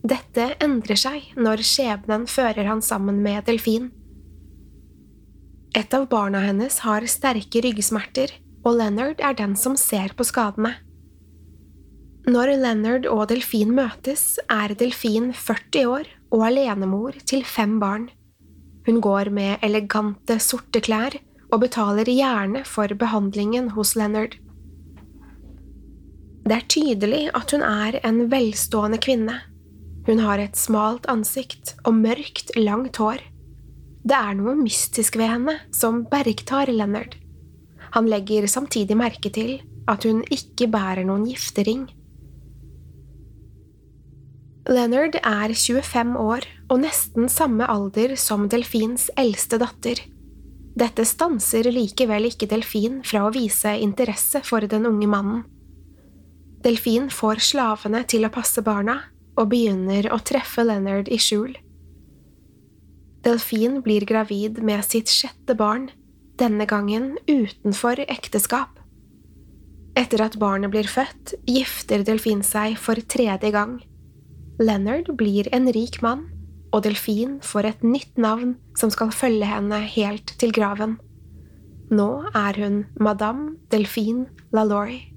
[0.06, 3.90] Dette endrer seg når skjebnen fører han sammen med Delfin.
[5.76, 8.32] Et av barna hennes har sterke ryggsmerter,
[8.64, 10.72] og Leonard er den som ser på skadene.
[12.26, 18.08] Når Leonard og Delfin møtes, er Delfin 40 år og alenemor til fem barn.
[18.88, 21.20] Hun går med elegante, sorte klær
[21.52, 24.40] og betaler gjerne for behandlingen hos Leonard.
[26.46, 29.42] Det er tydelig at hun er en velstående kvinne.
[30.08, 33.20] Hun har et smalt ansikt og mørkt, langt hår.
[34.06, 37.16] Det er noe mystisk ved henne som bergtar Leonard.
[37.96, 39.58] Han legger samtidig merke til
[39.90, 41.88] at hun ikke bærer noen giftering.
[44.70, 50.02] Leonard er 25 år og nesten samme alder som Delfins eldste datter.
[50.78, 55.44] Dette stanser likevel ikke Delfin fra å vise interesse for den unge mannen.
[56.66, 59.00] Delfin får slavene til å passe barna
[59.38, 61.54] og begynner å treffe Leonard i skjul.
[63.26, 65.88] Delfin blir gravid med sitt sjette barn,
[66.38, 68.78] denne gangen utenfor ekteskap.
[69.98, 73.80] Etter at barnet blir født, gifter Delfin seg for tredje gang.
[74.62, 76.28] Leonard blir en rik mann,
[76.70, 81.00] og Delfin får et nytt navn som skal følge henne helt til graven.
[81.90, 85.08] Nå er hun Madame Delfin LaLaurie.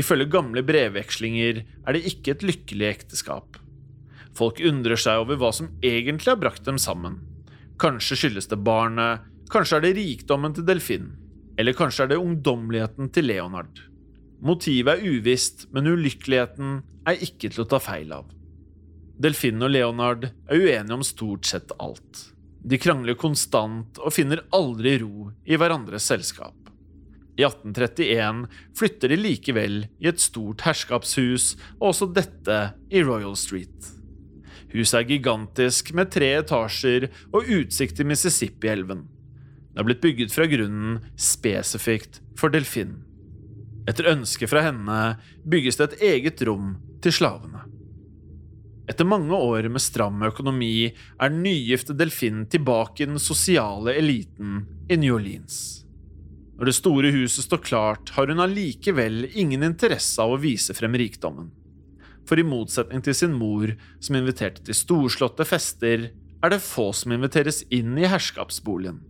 [0.00, 3.59] Ifølge gamle brevvekslinger er det ikke et lykkelig ekteskap.
[4.36, 7.18] Folk undrer seg over hva som egentlig har brakt dem sammen.
[7.80, 11.12] Kanskje skyldes det barnet, kanskje er det rikdommen til Delfin,
[11.58, 13.80] eller kanskje er det ungdommeligheten til Leonard.
[14.40, 16.78] Motivet er uvisst, men ulykkeligheten
[17.08, 18.30] er ikke til å ta feil av.
[19.20, 22.30] Delfin og Leonard er uenige om stort sett alt.
[22.64, 26.56] De krangler konstant og finner aldri ro i hverandres selskap.
[27.36, 28.42] I 1831
[28.76, 32.58] flytter de likevel i et stort herskapshus, og også dette
[32.92, 33.99] i Royal Street.
[34.70, 39.02] Huset er gigantisk, med tre etasjer og utsikt til Mississippi-elven.
[39.70, 43.00] Det er blitt bygget fra grunnen spesifikt for delfinen.
[43.90, 45.00] Etter ønske fra henne
[45.48, 47.64] bygges det et eget rom til slavene.
[48.90, 54.64] Etter mange år med stram økonomi er den nygifte delfinen tilbake i den sosiale eliten
[54.90, 55.86] i New Orleans.
[56.58, 60.98] Når det store huset står klart, har hun allikevel ingen interesse av å vise frem
[60.98, 61.48] rikdommen
[62.28, 66.10] for i motsetning til sin mor, som inviterte til storslåtte fester,
[66.40, 69.00] er det få som inviteres inn i herskapsboligen.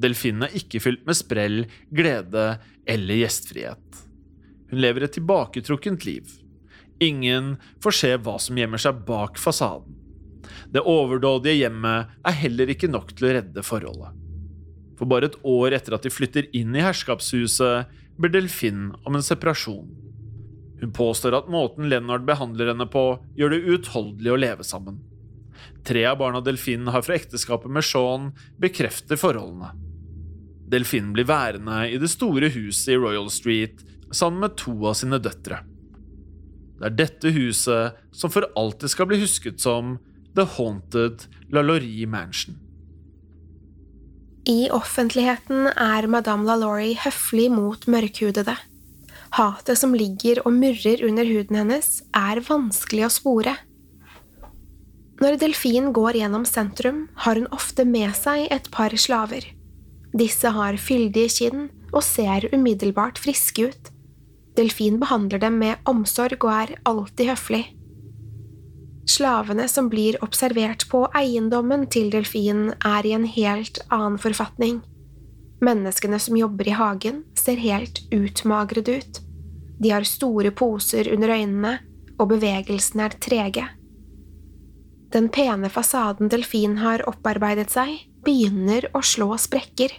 [0.00, 2.44] Delfinen er ikke fylt med sprell, glede
[2.88, 4.04] eller gjestfrihet.
[4.70, 6.28] Hun lever et tilbaketrukkent liv.
[7.02, 9.96] Ingen får se hva som gjemmer seg bak fasaden.
[10.70, 14.16] Det overdådige hjemmet er heller ikke nok til å redde forholdet.
[14.98, 17.88] For bare et år etter at de flytter inn i herskapshuset,
[18.20, 19.88] ber Delfin om en separasjon.
[20.80, 23.04] Hun påstår at måten Leonard behandler henne på,
[23.36, 25.00] gjør det uutholdelig å leve sammen.
[25.84, 29.74] Tre av barna Delfin har fra ekteskapet med Sean, bekrefter forholdene.
[30.70, 35.18] Delfin blir værende i det store huset i Royal Street sammen med to av sine
[35.22, 35.60] døtre.
[36.80, 39.98] Det er dette huset som for alltid skal bli husket som
[40.36, 42.56] The Haunted LaLaurie Mansion.
[44.48, 48.56] I offentligheten er madame LaLaurie høflig mot mørkhudede.
[49.36, 53.54] Hatet som ligger og murrer under huden hennes, er vanskelig å spore.
[55.20, 59.44] Når Delfin går gjennom sentrum, har hun ofte med seg et par slaver.
[60.16, 63.90] Disse har fyldige kinn og ser umiddelbart friske ut.
[64.58, 67.64] Delfin behandler dem med omsorg og er alltid høflig.
[69.10, 74.80] Slavene som blir observert på eiendommen til delfinen, er i en helt annen forfatning.
[75.60, 79.20] Menneskene som jobber i hagen, ser helt utmagret ut.
[79.78, 81.78] De har store poser under øynene,
[82.20, 83.66] og bevegelsene er trege.
[85.10, 89.90] Den pene fasaden Delfin har opparbeidet seg, begynner å slå sprekker.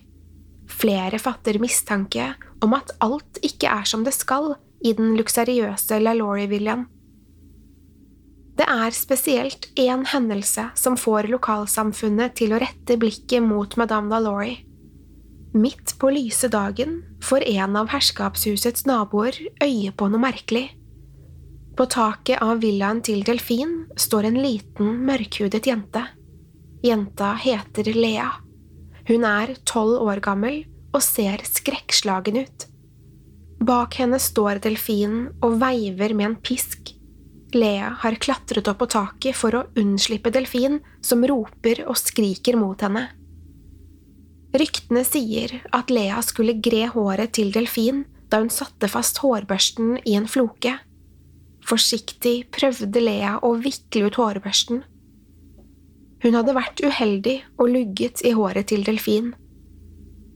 [0.72, 2.30] Flere fatter mistanke
[2.64, 4.54] om at alt ikke er som det skal
[4.86, 6.86] i den luksuriøse LaLaurie-villaen.
[8.56, 14.62] Det er spesielt én hendelse som får lokalsamfunnet til å rette blikket mot Madame LaLaurie.
[15.54, 20.70] Midt på lyse dagen får en av herskapshusets naboer øye på noe merkelig.
[21.76, 26.06] På taket av villaen til Delfin står en liten, mørkhudet jente.
[26.84, 28.30] Jenta heter Lea.
[29.08, 30.64] Hun er tolv år gammel
[30.96, 32.68] og ser skrekkslagen ut.
[33.62, 36.96] Bak henne står delfinen og veiver med en pisk.
[37.54, 42.82] Lea har klatret opp på taket for å unnslippe delfin, som roper og skriker mot
[42.82, 43.10] henne.
[44.52, 50.16] Ryktene sier at Lea skulle gre håret til delfin da hun satte fast hårbørsten i
[50.20, 50.74] en floke.
[51.68, 54.82] Forsiktig prøvde Lea å vikle ut hårbørsten.
[56.22, 59.32] Hun hadde vært uheldig og lugget i håret til delfin.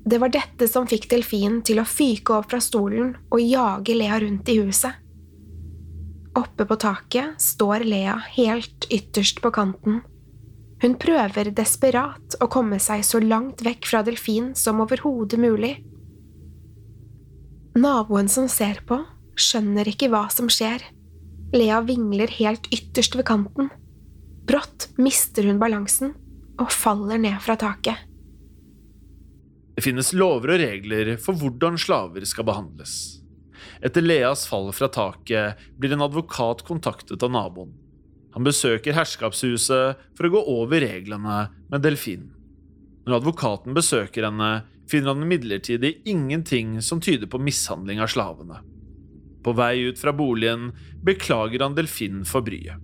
[0.05, 4.19] Det var dette som fikk delfinen til å fyke opp fra stolen og jage Lea
[4.21, 5.01] rundt i huset.
[6.35, 10.01] Oppe på taket står Lea helt ytterst på kanten.
[10.85, 15.79] Hun prøver desperat å komme seg så langt vekk fra delfinen som overhodet mulig.
[17.73, 18.99] Naboen som ser på,
[19.33, 20.83] skjønner ikke hva som skjer.
[21.57, 23.71] Lea vingler helt ytterst ved kanten.
[24.45, 26.13] Brått mister hun balansen
[26.61, 28.05] og faller ned fra taket.
[29.73, 32.93] Det finnes lover og regler for hvordan slaver skal behandles.
[33.81, 37.73] Etter Leas fall fra taket blir en advokat kontaktet av naboen.
[38.35, 41.37] Han besøker herskapshuset for å gå over reglene
[41.71, 42.33] med delfinen.
[43.05, 48.59] Når advokaten besøker henne, finner han imidlertid ingenting som tyder på mishandling av slavene.
[49.45, 50.71] På vei ut fra boligen
[51.05, 52.81] beklager han delfinen for bryet.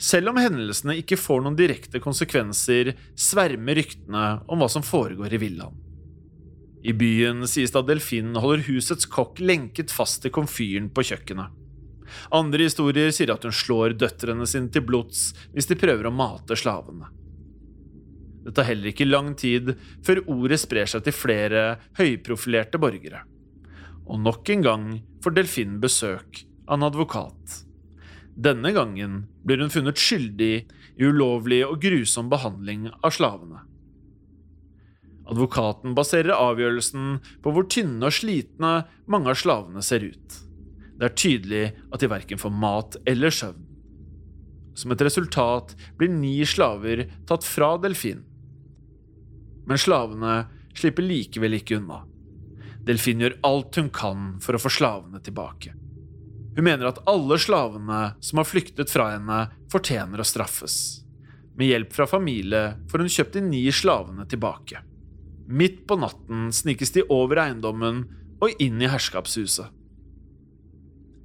[0.00, 5.42] Selv om hendelsene ikke får noen direkte konsekvenser, svermer ryktene om hva som foregår i
[5.42, 5.76] villaen.
[6.84, 11.63] I byen sies det at delfinen holder husets kokk lenket fast til komfyren på kjøkkenet.
[12.34, 16.56] Andre historier sier at hun slår døtrene sine til blods hvis de prøver å mate
[16.58, 17.10] slavene.
[18.44, 19.72] Det tar heller ikke lang tid
[20.04, 21.62] før ordet sprer seg til flere
[21.96, 23.22] høyprofilerte borgere.
[24.04, 24.88] Og nok en gang
[25.24, 27.60] får Delfin besøk av en advokat.
[28.34, 30.54] Denne gangen blir hun funnet skyldig
[30.98, 33.62] i ulovlig og grusom behandling av slavene.
[35.30, 38.74] Advokaten baserer avgjørelsen på hvor tynne og slitne
[39.08, 40.40] mange av slavene ser ut.
[40.98, 43.62] Det er tydelig at de verken får mat eller søvn.
[44.74, 48.24] Som et resultat blir ni slaver tatt fra delfinen.
[49.64, 50.34] Men slavene
[50.76, 52.02] slipper likevel ikke unna.
[52.84, 55.72] Delfin gjør alt hun kan for å få slavene tilbake.
[56.54, 59.38] Hun mener at alle slavene som har flyktet fra henne,
[59.72, 60.76] fortjener å straffes.
[61.56, 64.82] Med hjelp fra familie får hun kjøpt de ni slavene tilbake.
[65.48, 68.04] Midt på natten snikes de over eiendommen
[68.42, 69.70] og inn i herskapshuset.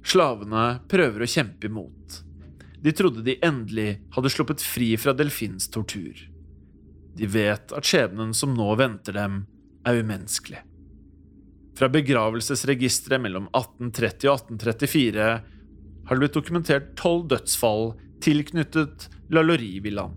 [0.06, 2.20] Slavene prøver å kjempe imot.
[2.80, 6.16] De trodde de endelig hadde sluppet fri fra delfins tortur.
[7.16, 9.44] De vet at skjebnen som nå venter dem,
[9.84, 10.60] er umenneskelig.
[11.76, 15.28] Fra begravelsesregisteret mellom 1830 og 1834
[16.08, 17.94] har det blitt dokumentert tolv dødsfall
[18.24, 20.16] tilknyttet Lalaurie-villaen.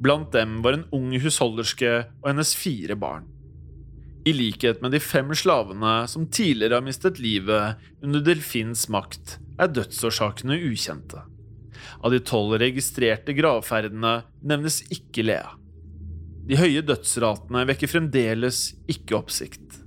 [0.00, 1.90] Blant dem var en ung husholderske
[2.22, 3.26] og hennes fire barn.
[4.30, 9.72] I likhet med de fem slavene som tidligere har mistet livet under delfins makt, er
[9.74, 11.24] dødsårsakene ukjente.
[11.98, 15.56] Av de tolv registrerte gravferdene nevnes ikke Lea.
[16.46, 18.62] De høye dødsratene vekker fremdeles
[18.92, 19.80] ikke oppsikt.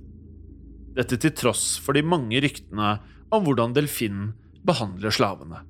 [0.94, 2.98] Dette til tross for de mange ryktene
[3.34, 4.32] om hvordan delfinen
[4.66, 5.64] behandler slavene.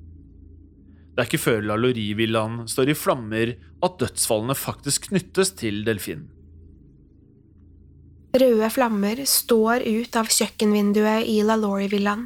[1.14, 3.54] Det er ikke før La Laurie-villaen står i flammer
[3.86, 6.33] at dødsfallene faktisk knyttes til delfinen.
[8.34, 12.24] Røde flammer står ut av kjøkkenvinduet i LaLaurie-villaen.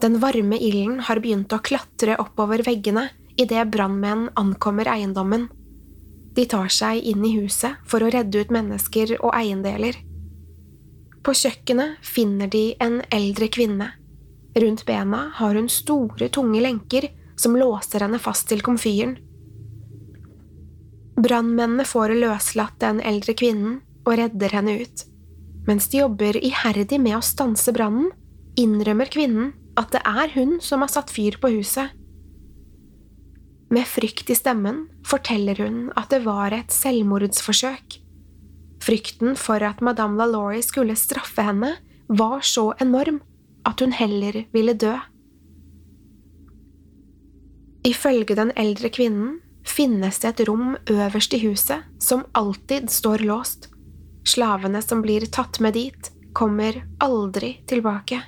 [0.00, 5.50] Den varme ilden har begynt å klatre oppover veggene idet brannmenn ankommer eiendommen.
[6.32, 10.00] De tar seg inn i huset for å redde ut mennesker og eiendeler.
[11.20, 13.92] På kjøkkenet finner de en eldre kvinne.
[14.56, 19.18] Rundt bena har hun store, tunge lenker som låser henne fast til komfyren.
[21.20, 25.10] Brannmennene får løslatt den eldre kvinnen og redder henne ut.
[25.68, 28.10] Mens de jobber iherdig med å stanse brannen,
[28.60, 31.94] innrømmer kvinnen at det er hun som har satt fyr på huset.
[33.74, 37.98] Med frykt i stemmen forteller hun at det var et selvmordsforsøk.
[38.84, 41.72] Frykten for at madame LaLaurie skulle straffe henne,
[42.08, 43.22] var så enorm
[43.64, 44.92] at hun heller ville dø.
[47.84, 53.70] Ifølge den eldre kvinnen finnes det et rom øverst i huset som alltid står låst.
[54.24, 58.22] Slavene som blir tatt med dit, kommer aldri tilbake.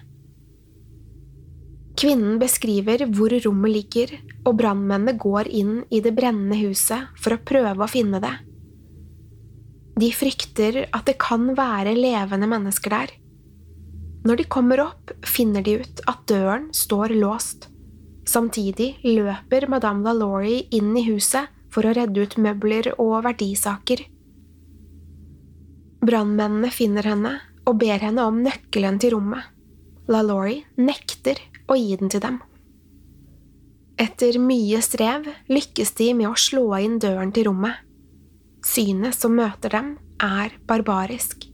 [1.96, 4.10] Kvinnen beskriver hvor rommet ligger,
[4.44, 8.34] og brannmennene går inn i det brennende huset for å prøve å finne det.
[9.96, 13.14] De frykter at det kan være levende mennesker der.
[14.28, 17.70] Når de kommer opp, finner de ut at døren står låst.
[18.28, 24.02] Samtidig løper madame LaLaurie inn i huset for å redde ut møbler og verdisaker.
[26.06, 27.32] Brannmennene finner henne
[27.66, 29.42] og ber henne om nøkkelen til rommet.
[30.06, 32.38] LaLaurie nekter å gi den til dem.
[33.98, 37.80] Etter mye strev lykkes de med å slå inn døren til rommet.
[38.66, 41.48] Synet som møter dem, er barbarisk.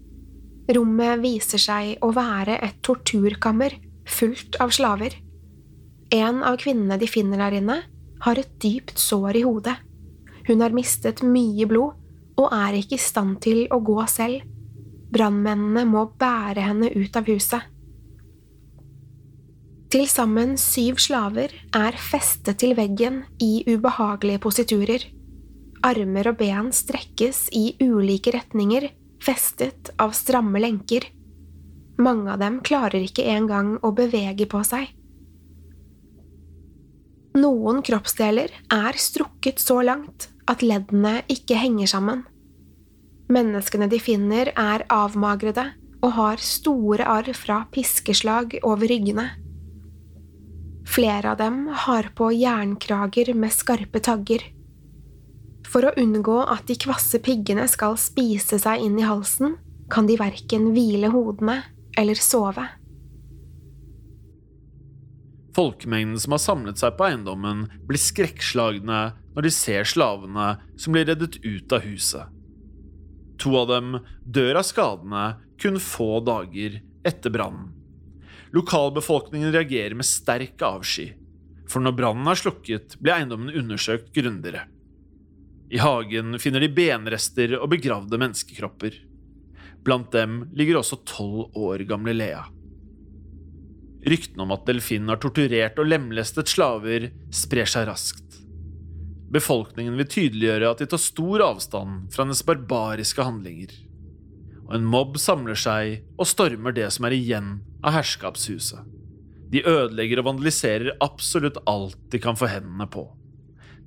[0.73, 3.75] Rommet viser seg å være et torturkammer
[4.07, 5.17] fullt av slaver.
[6.13, 7.79] En av kvinnene de finner der inne,
[8.23, 9.79] har et dypt sår i hodet.
[10.47, 12.02] Hun har mistet mye blod
[12.43, 14.43] og er ikke i stand til å gå selv.
[15.13, 17.69] Brannmennene må bære henne ut av huset.
[19.93, 25.05] Til sammen syv slaver er festet til veggen i ubehagelige positurer.
[25.85, 28.87] Armer og ben strekkes i ulike retninger,
[29.21, 31.05] festet av stramme lenker.
[32.01, 34.89] Mange av dem klarer ikke engang å bevege på seg.
[37.37, 42.25] Noen kroppsdeler er strukket så langt at leddene ikke henger sammen.
[43.33, 45.71] Menneskene de finner, er avmagrede
[46.03, 49.29] og har store arr fra piskeslag over ryggene.
[50.93, 54.43] Flere av dem har på jernkrager med skarpe tagger.
[55.73, 59.57] For å unngå at de kvasse piggene skal spise seg inn i halsen,
[59.93, 61.63] kan de verken hvile hodene
[61.99, 62.67] eller sove.
[65.57, 69.01] Folkemengden som har samlet seg på eiendommen, blir skrekkslagne
[69.33, 72.42] når de ser slavene som blir reddet ut av huset.
[73.43, 75.25] To av dem dør av skadene
[75.61, 77.73] kun få dager etter brannen.
[78.53, 81.09] Lokalbefolkningen reagerer med sterk avsky,
[81.71, 84.67] for når brannen er slukket, blir eiendommen undersøkt grundigere.
[85.73, 88.99] I hagen finner de benrester og begravde menneskekropper.
[89.83, 92.45] Blant dem ligger også tolv år gamle Lea.
[94.05, 98.42] Ryktene om at delfinen har torturert og lemlestet slaver, sprer seg raskt.
[99.33, 103.73] Befolkningen vil tydeliggjøre at de tar stor avstand fra hennes barbariske handlinger.
[104.67, 108.85] Og en mobb samler seg og stormer det som er igjen av herskapshuset.
[109.53, 113.07] De ødelegger og vandaliserer absolutt alt de kan få hendene på.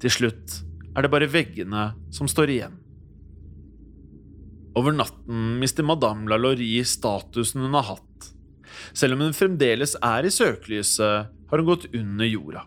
[0.01, 0.59] Til slutt
[0.95, 2.75] er det bare veggene som står igjen.
[4.75, 8.15] Over natten mister Madame Lalaurie statusen hun har hatt
[8.93, 12.65] selv om hun fremdeles er i søkelyset, har hun gått under jorda.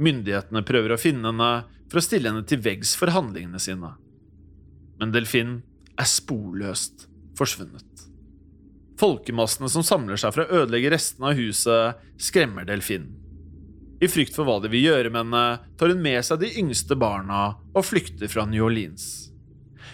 [0.00, 1.50] Myndighetene prøver å finne henne
[1.94, 3.92] for å stille henne til veggs for handlingene sine.
[4.98, 5.60] Men Delfin
[5.94, 7.06] er sporløst
[7.38, 8.08] forsvunnet.
[8.98, 13.12] Folkemassene som samler seg for å ødelegge restene av huset, skremmer Delfin.
[14.02, 15.44] I frykt for hva de vil gjøre med henne,
[15.78, 19.30] tar hun med seg de yngste barna og flykter fra New Orleans.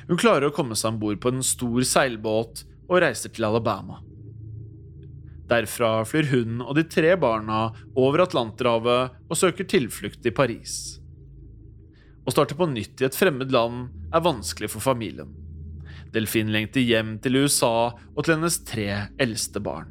[0.09, 4.01] Hun klarer å komme seg om bord på en stor seilbåt og reiser til Alabama.
[5.53, 11.00] Derfra flyr hun og de tre barna over Atlanterhavet og søker tilflukt i Paris.
[12.31, 15.33] Å starte på nytt i et fremmed land er vanskelig for familien.
[16.14, 18.85] Delfin lengter hjem til USA og til hennes tre
[19.18, 19.89] eldste barn.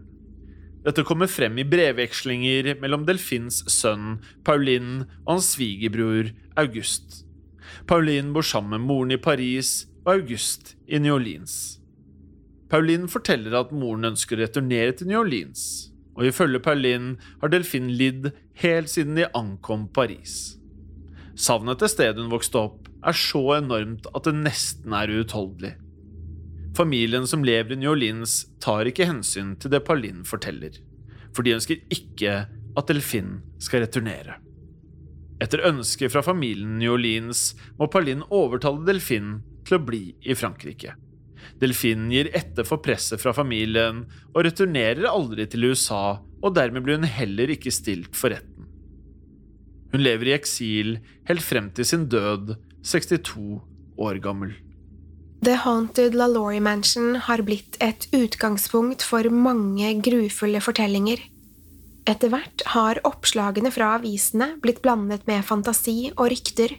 [0.86, 6.30] Dette kommer frem i brevvekslinger mellom Delfins sønn Pauline og hans svigerbror
[6.64, 7.26] August.
[7.92, 11.58] Pauline bor sammen med moren i Paris og August i New Orleans.
[12.72, 17.92] Pauline forteller at moren ønsker å returnere til New Orleans, og ifølge Pauline har Delfin
[18.00, 18.32] lidd
[18.64, 20.59] helt siden de ankom Paris.
[21.40, 25.78] Savnet til stedet hun vokste opp, er så enormt at det nesten er uutholdelig.
[26.76, 30.76] Familien som lever i New Orleans, tar ikke hensyn til det Pauline forteller,
[31.32, 32.42] for de ønsker ikke
[32.78, 34.38] at Delfin skal returnere.
[35.40, 39.38] Etter ønske fra familien New Orleans må Pauline overtale Delfin
[39.68, 40.98] til å bli i Frankrike.
[41.60, 47.00] Delfin gir etter for presset fra familien og returnerer aldri til USA, og dermed blir
[47.00, 48.59] hun heller ikke stilt for retten.
[49.94, 50.98] Hun lever i eksil
[51.30, 53.62] helt frem til sin død, 62
[54.00, 54.54] år gammel.
[55.42, 61.22] The Haunted LaLaurie Mansion har blitt et utgangspunkt for mange grufulle fortellinger.
[62.10, 66.76] Etter hvert har oppslagene fra avisene blitt blandet med fantasi og rykter.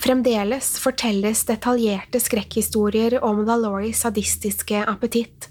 [0.00, 5.48] Fremdeles fortelles detaljerte skrekkhistorier om LaLauries sadistiske appetitt.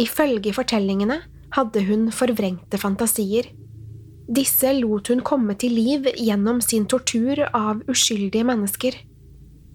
[0.00, 1.20] Ifølge fortellingene
[1.54, 3.46] hadde hun forvrengte fantasier.
[4.24, 8.96] Disse lot hun komme til liv gjennom sin tortur av uskyldige mennesker.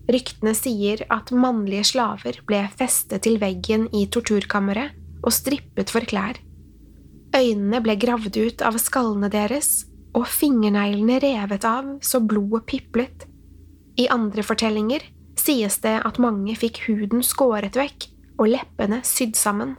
[0.09, 6.39] Ryktene sier at mannlige slaver ble festet til veggen i torturkammeret og strippet for klær.
[7.35, 9.85] Øynene ble gravd ut av skallene deres,
[10.17, 13.27] og fingerneglene revet av så blodet piplet.
[14.01, 15.05] I andre fortellinger
[15.37, 19.75] sies det at mange fikk huden skåret vekk og leppene sydd sammen.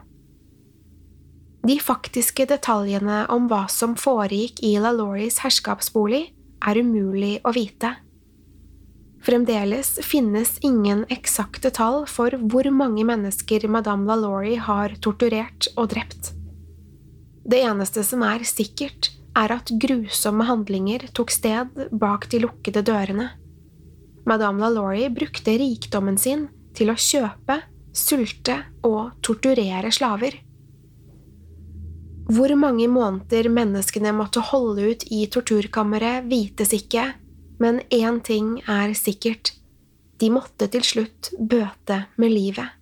[1.67, 6.31] De faktiske detaljene om hva som foregikk i LaLauries herskapsbolig,
[6.61, 7.95] er umulig å vite.
[9.21, 16.33] Fremdeles finnes ingen eksakte tall for hvor mange mennesker Madame LaLaurie har torturert og drept.
[17.45, 23.29] Det eneste som er sikkert, er at grusomme handlinger tok sted bak de lukkede dørene.
[24.29, 27.61] Madame LaLaurie brukte rikdommen sin til å kjøpe,
[27.97, 28.57] sulte
[28.87, 30.37] og torturere slaver.
[32.31, 37.09] Hvor mange måneder menneskene måtte holde ut i torturkammeret, vites ikke,
[37.59, 39.55] men én ting er sikkert–
[40.21, 42.77] de måtte til slutt bøte med livet.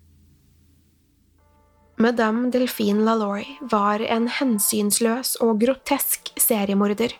[1.99, 7.15] Madame Delphine LaLaurie var en hensynsløs og grotesk seriemorder.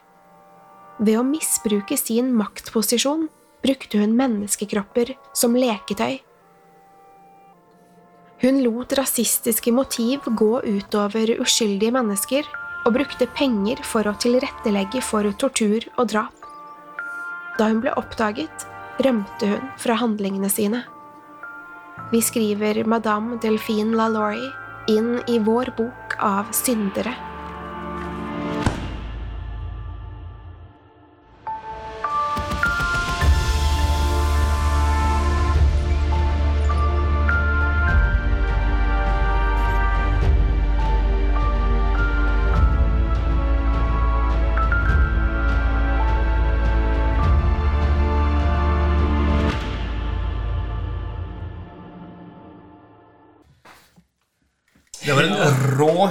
[0.99, 3.29] Ved å misbruke sin maktposisjon
[3.63, 6.19] brukte hun menneskekropper som leketøy.
[8.41, 12.47] Hun lot rasistiske motiv gå utover uskyldige mennesker
[12.87, 16.47] og brukte penger for å tilrettelegge for tortur og drap.
[17.59, 18.63] Da hun ble oppdaget,
[19.03, 20.85] rømte hun fra handlingene sine.
[22.13, 24.53] Vi skriver Madame Delphine LaLaurie
[24.89, 27.28] inn i vår bok av syndere.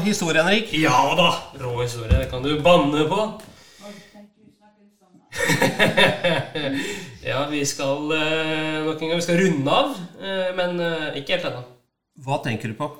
[0.08, 0.72] Historie, Henrik.
[0.72, 1.28] Ja da!
[1.60, 2.18] Rå historie.
[2.18, 3.20] Det kan du banne på.
[7.22, 11.36] ja, vi skal eh, nok en gang vi skal runde av, eh, men eh, ikke
[11.36, 11.62] helt ennå.
[12.24, 12.90] Hva tenker du på?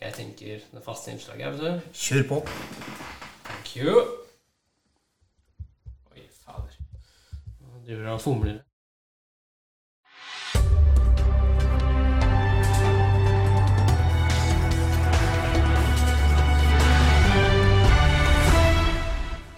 [0.00, 1.58] Jeg tenker det faste innslaget.
[1.58, 1.94] vet du.
[1.96, 2.40] Kjør på.
[3.48, 4.04] Thank you.
[6.14, 6.76] Oi, fader.
[7.60, 8.60] Nå driver han og fomler.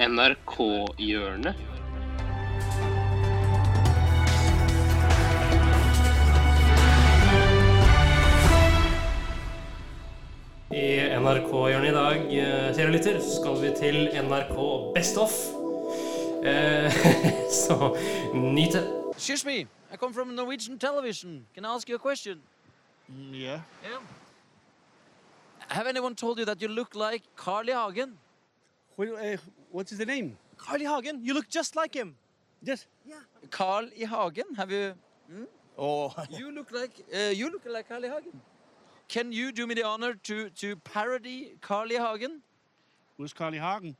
[0.02, 1.54] NRK-hjørnet.
[10.72, 10.86] I
[11.20, 14.58] NRK-hjørnet i dag, eh, kjære lytter, skal vi til NRK
[14.94, 15.36] Best Off.
[16.42, 16.90] Eh,
[17.62, 17.94] så
[18.34, 18.84] nyt det.
[19.14, 21.46] Excuse me, I come from Norwegian television.
[21.54, 22.42] Can I ask you a question?
[23.32, 23.60] yeah.
[23.84, 24.00] Yeah.
[25.68, 28.18] Have anyone told you that you look like Carly Hagen?
[28.96, 29.36] What, uh,
[29.70, 30.36] what is the name?
[30.68, 31.24] i Hagen?
[31.24, 32.14] You look just like him.
[32.62, 32.86] Yes.
[33.50, 34.54] Carl I Hagen?
[34.56, 34.94] Have you?
[35.78, 38.40] Oh, You look like uh, you look like Carly Hagen.
[39.08, 42.42] Can you do me the honor to to parody Carly Hagen?
[43.16, 43.96] who's Carly Hagen?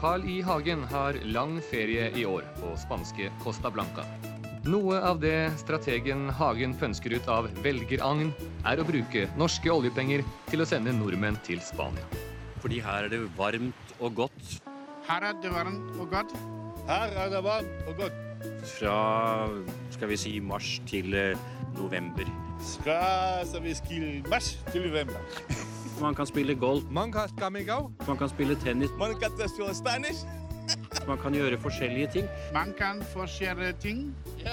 [0.00, 0.42] Carl I.
[0.42, 4.04] Hagen har lang ferie i år på spanske Costa Blanca.
[4.66, 8.32] Noe av det strategen Hagen pønsker ut av velgeragn,
[8.66, 12.02] er å bruke norske oljepenger til å sende nordmenn til Spania.
[12.64, 14.56] Fordi her er det varmt og godt.
[15.06, 16.34] Her er det varmt og godt.
[16.88, 18.16] Her er det varmt og godt.
[18.72, 18.96] Fra
[19.94, 21.14] skal vi si mars til
[21.76, 22.26] november.
[22.26, 23.46] november.
[23.46, 25.22] Skal vi skille mars til november.
[26.02, 27.30] Man kan spille golf, Man kan
[28.06, 30.26] man kan spille tennis, Man kan spille Spanish.
[31.06, 32.26] Man kan gjøre forskjellige ting.
[32.54, 34.14] Man kan forskjellige ting.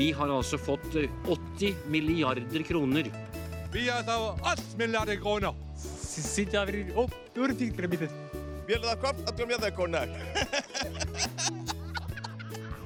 [0.00, 3.10] Vi har altså fått eh, 80 milliarder kroner.
[3.72, 5.54] Vi har fått 8 milliarder kroner.
[6.20, 8.08] Sitter opp, hvor fikk dere bitte?
[8.66, 10.06] Vi har tatt 8 milliarder kroner.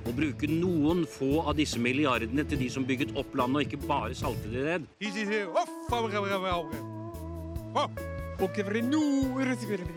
[0.05, 3.87] Å bruke noen få av disse milliardene til de som bygget opp landet, og ikke
[3.89, 4.83] bare salte det ned.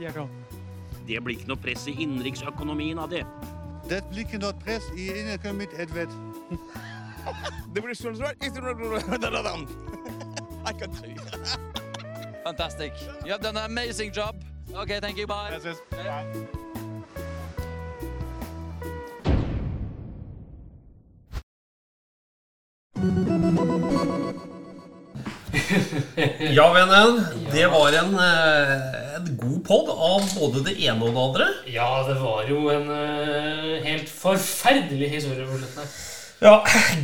[0.08, 0.12] Og
[1.08, 3.24] det blir ikke noe press i innenriksøkonomien av det.
[3.88, 6.12] Det blir ikke noe press i innenkommet, Edvard.
[7.76, 8.16] Det blir sånn
[10.68, 11.18] I can tell you.
[12.44, 12.94] Fantastic.
[13.26, 14.36] You have done an amazing job.
[14.74, 15.28] Okay, thank you.
[15.28, 15.60] Bye.
[26.58, 27.26] Ja, vennen.
[27.52, 31.48] Det var en, eh, en god pod av både det ene og det andre.
[31.72, 35.90] Ja, det var jo en eh, helt forferdelig historie på slutten.
[36.40, 36.60] Ja,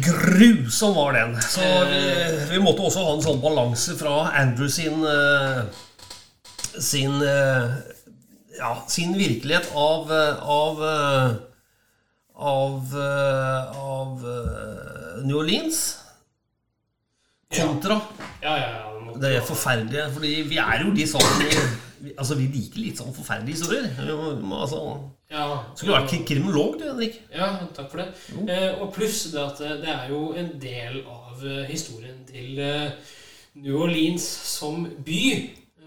[0.06, 1.34] grusom var den.
[1.42, 2.04] Så vi,
[2.52, 5.64] vi måtte også ha en sånn balanse fra Andrew sin eh,
[6.74, 7.20] sin
[8.58, 10.86] ja, sin virkelighet av av
[12.34, 12.96] av,
[13.78, 14.24] av
[15.22, 15.84] New Orleans
[17.58, 18.02] kontra
[18.44, 19.14] Ja, ja, ja.
[19.14, 20.06] det det er forferdelige.
[20.14, 21.06] Fordi vi er jo de
[22.04, 23.86] vi, Altså, vi liker litt sånn forferdelige historier.
[24.62, 24.80] Altså,
[25.32, 25.46] Ja,
[25.76, 27.16] Skulle vært kri- kriminolog, du, Henrik.
[27.34, 28.08] Ja, takk for det.
[28.50, 32.60] Eh, og pluss det at eh, det er jo en del av eh, historien til
[32.60, 32.92] eh,
[33.56, 34.22] New Orleans
[34.58, 35.22] som by.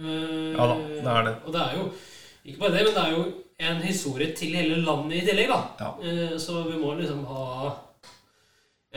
[0.00, 1.34] Eh, Ja da, det er det.
[1.46, 1.84] Og det er jo
[2.46, 3.24] ikke bare det, men det er jo
[3.70, 5.92] en historie til hele landet i tillegg, da.
[6.02, 7.70] Eh, så vi må liksom ha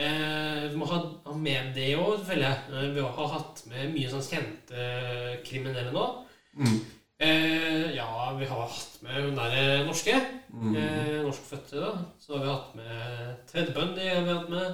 [0.00, 2.62] eh, Vi må ha, ha med det òg, føler jeg.
[2.72, 6.06] Eh, vi har hatt med mye sånn kjente eh, kriminelle nå.
[6.60, 6.78] Mm.
[7.20, 10.16] Eh, ja, vi har hatt med hun der norske.
[10.50, 10.72] Mm.
[10.80, 11.92] Eh, norskfødte, da.
[12.22, 14.08] Så har vi hatt med Ted Bundy.
[14.08, 14.66] har vi hatt med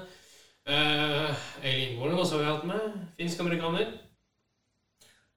[0.70, 3.00] eh, Eileen Warren også har vi hatt med.
[3.18, 3.92] Finsk-amerikaner.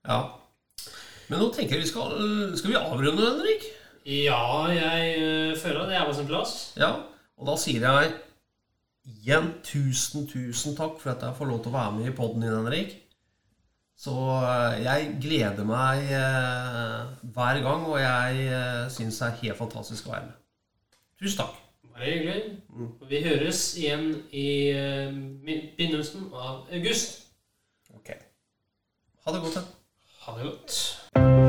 [0.07, 0.21] Ja.
[1.29, 2.15] Men nå tenker jeg vi skal
[2.57, 3.67] Skal vi avrunde, Henrik?
[4.09, 6.55] Ja, jeg eh, føler at det er på sin plass.
[6.79, 6.93] Ja.
[7.39, 8.15] Og da sier jeg
[9.09, 12.45] igjen tusen, tusen takk for at jeg får lov til å være med i poden
[12.45, 12.95] din, Henrik.
[13.99, 19.59] Så eh, jeg gleder meg eh, hver gang, og jeg eh, syns det er helt
[19.59, 20.37] fantastisk å være med.
[21.19, 21.57] Tusen takk.
[21.89, 22.61] Bare hyggelig.
[22.79, 25.11] Og Vi høres igjen i eh,
[25.43, 27.25] begynnelsen av august.
[27.91, 28.15] Ok.
[29.25, 29.67] Ha det godt, da.
[30.23, 31.48] Ha det godt.